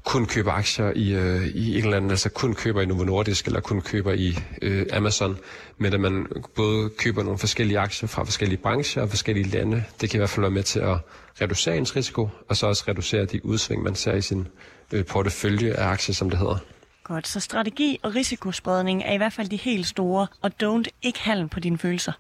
kun 0.04 0.26
køber 0.26 0.52
aktier 0.52 0.92
i, 0.96 1.12
øh, 1.12 1.46
i 1.46 1.78
et 1.78 1.84
eller 1.84 1.96
andet, 1.96 2.10
altså 2.10 2.28
kun 2.30 2.54
køber 2.54 2.80
i 2.80 2.86
Novo 2.86 3.04
Nordisk, 3.04 3.46
eller 3.46 3.60
kun 3.60 3.80
køber 3.80 4.12
i 4.12 4.38
øh, 4.62 4.86
Amazon, 4.92 5.38
men 5.78 5.92
at 5.92 6.00
man 6.00 6.26
både 6.54 6.90
køber 6.90 7.22
nogle 7.22 7.38
forskellige 7.38 7.78
aktier 7.78 8.08
fra 8.08 8.24
forskellige 8.24 8.58
brancher 8.58 9.02
og 9.02 9.08
forskellige 9.08 9.48
lande. 9.48 9.84
Det 10.00 10.10
kan 10.10 10.16
i 10.16 10.18
hvert 10.18 10.30
fald 10.30 10.40
være 10.40 10.50
med 10.50 10.62
til 10.62 10.80
at 10.80 10.96
reducere 11.42 11.76
ens 11.76 11.96
risiko, 11.96 12.28
og 12.48 12.56
så 12.56 12.66
også 12.66 12.84
reducere 12.88 13.24
de 13.24 13.46
udsving, 13.46 13.82
man 13.82 13.94
ser 13.94 14.14
i 14.14 14.22
sin 14.22 14.48
øh, 14.92 15.04
portefølje 15.04 15.72
af 15.72 15.86
aktier, 15.86 16.14
som 16.14 16.30
det 16.30 16.38
hedder. 16.38 16.58
Godt, 17.04 17.28
så 17.28 17.40
strategi 17.40 17.98
og 18.02 18.14
risikospredning 18.14 19.02
er 19.04 19.12
i 19.12 19.16
hvert 19.16 19.32
fald 19.32 19.48
de 19.48 19.56
helt 19.56 19.86
store, 19.86 20.26
og 20.42 20.50
don't 20.62 20.88
ikke 21.02 21.20
handle 21.20 21.48
på 21.48 21.60
dine 21.60 21.78
følelser. 21.78 22.12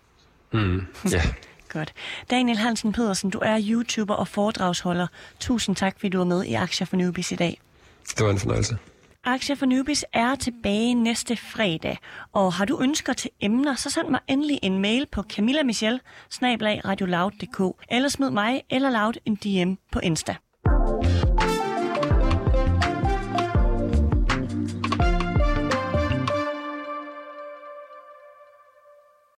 Mm, 0.52 0.80
ja. 1.12 1.22
Godt. 1.72 1.92
Daniel 2.30 2.58
Hansen 2.58 2.92
Pedersen, 2.92 3.30
du 3.30 3.38
er 3.42 3.60
YouTuber 3.68 4.14
og 4.14 4.28
foredragsholder. 4.28 5.06
Tusind 5.40 5.76
tak, 5.76 5.94
fordi 5.96 6.08
du 6.08 6.18
var 6.18 6.24
med 6.24 6.44
i 6.44 6.54
Aktier 6.54 6.86
for 6.86 6.96
Newbies 6.96 7.32
i 7.32 7.34
dag. 7.34 7.60
Det 8.04 8.24
var 8.24 8.30
en 8.30 8.38
fornøjelse. 8.38 8.78
Aktier 9.26 9.56
for 9.56 9.66
Newbies 9.66 10.04
er 10.12 10.34
tilbage 10.34 10.94
næste 10.94 11.36
fredag, 11.36 11.98
og 12.32 12.52
har 12.52 12.64
du 12.64 12.80
ønsker 12.82 13.12
til 13.12 13.30
emner, 13.40 13.74
så 13.74 13.90
send 13.90 14.08
mig 14.08 14.20
endelig 14.28 14.58
en 14.62 14.78
mail 14.78 15.06
på 15.12 15.22
camillamichelle 15.22 16.00
eller 17.90 18.08
smid 18.08 18.30
mig 18.30 18.62
eller 18.70 18.90
Loud 18.90 19.14
en 19.24 19.34
DM 19.34 19.74
på 19.92 19.98
Insta. 19.98 20.36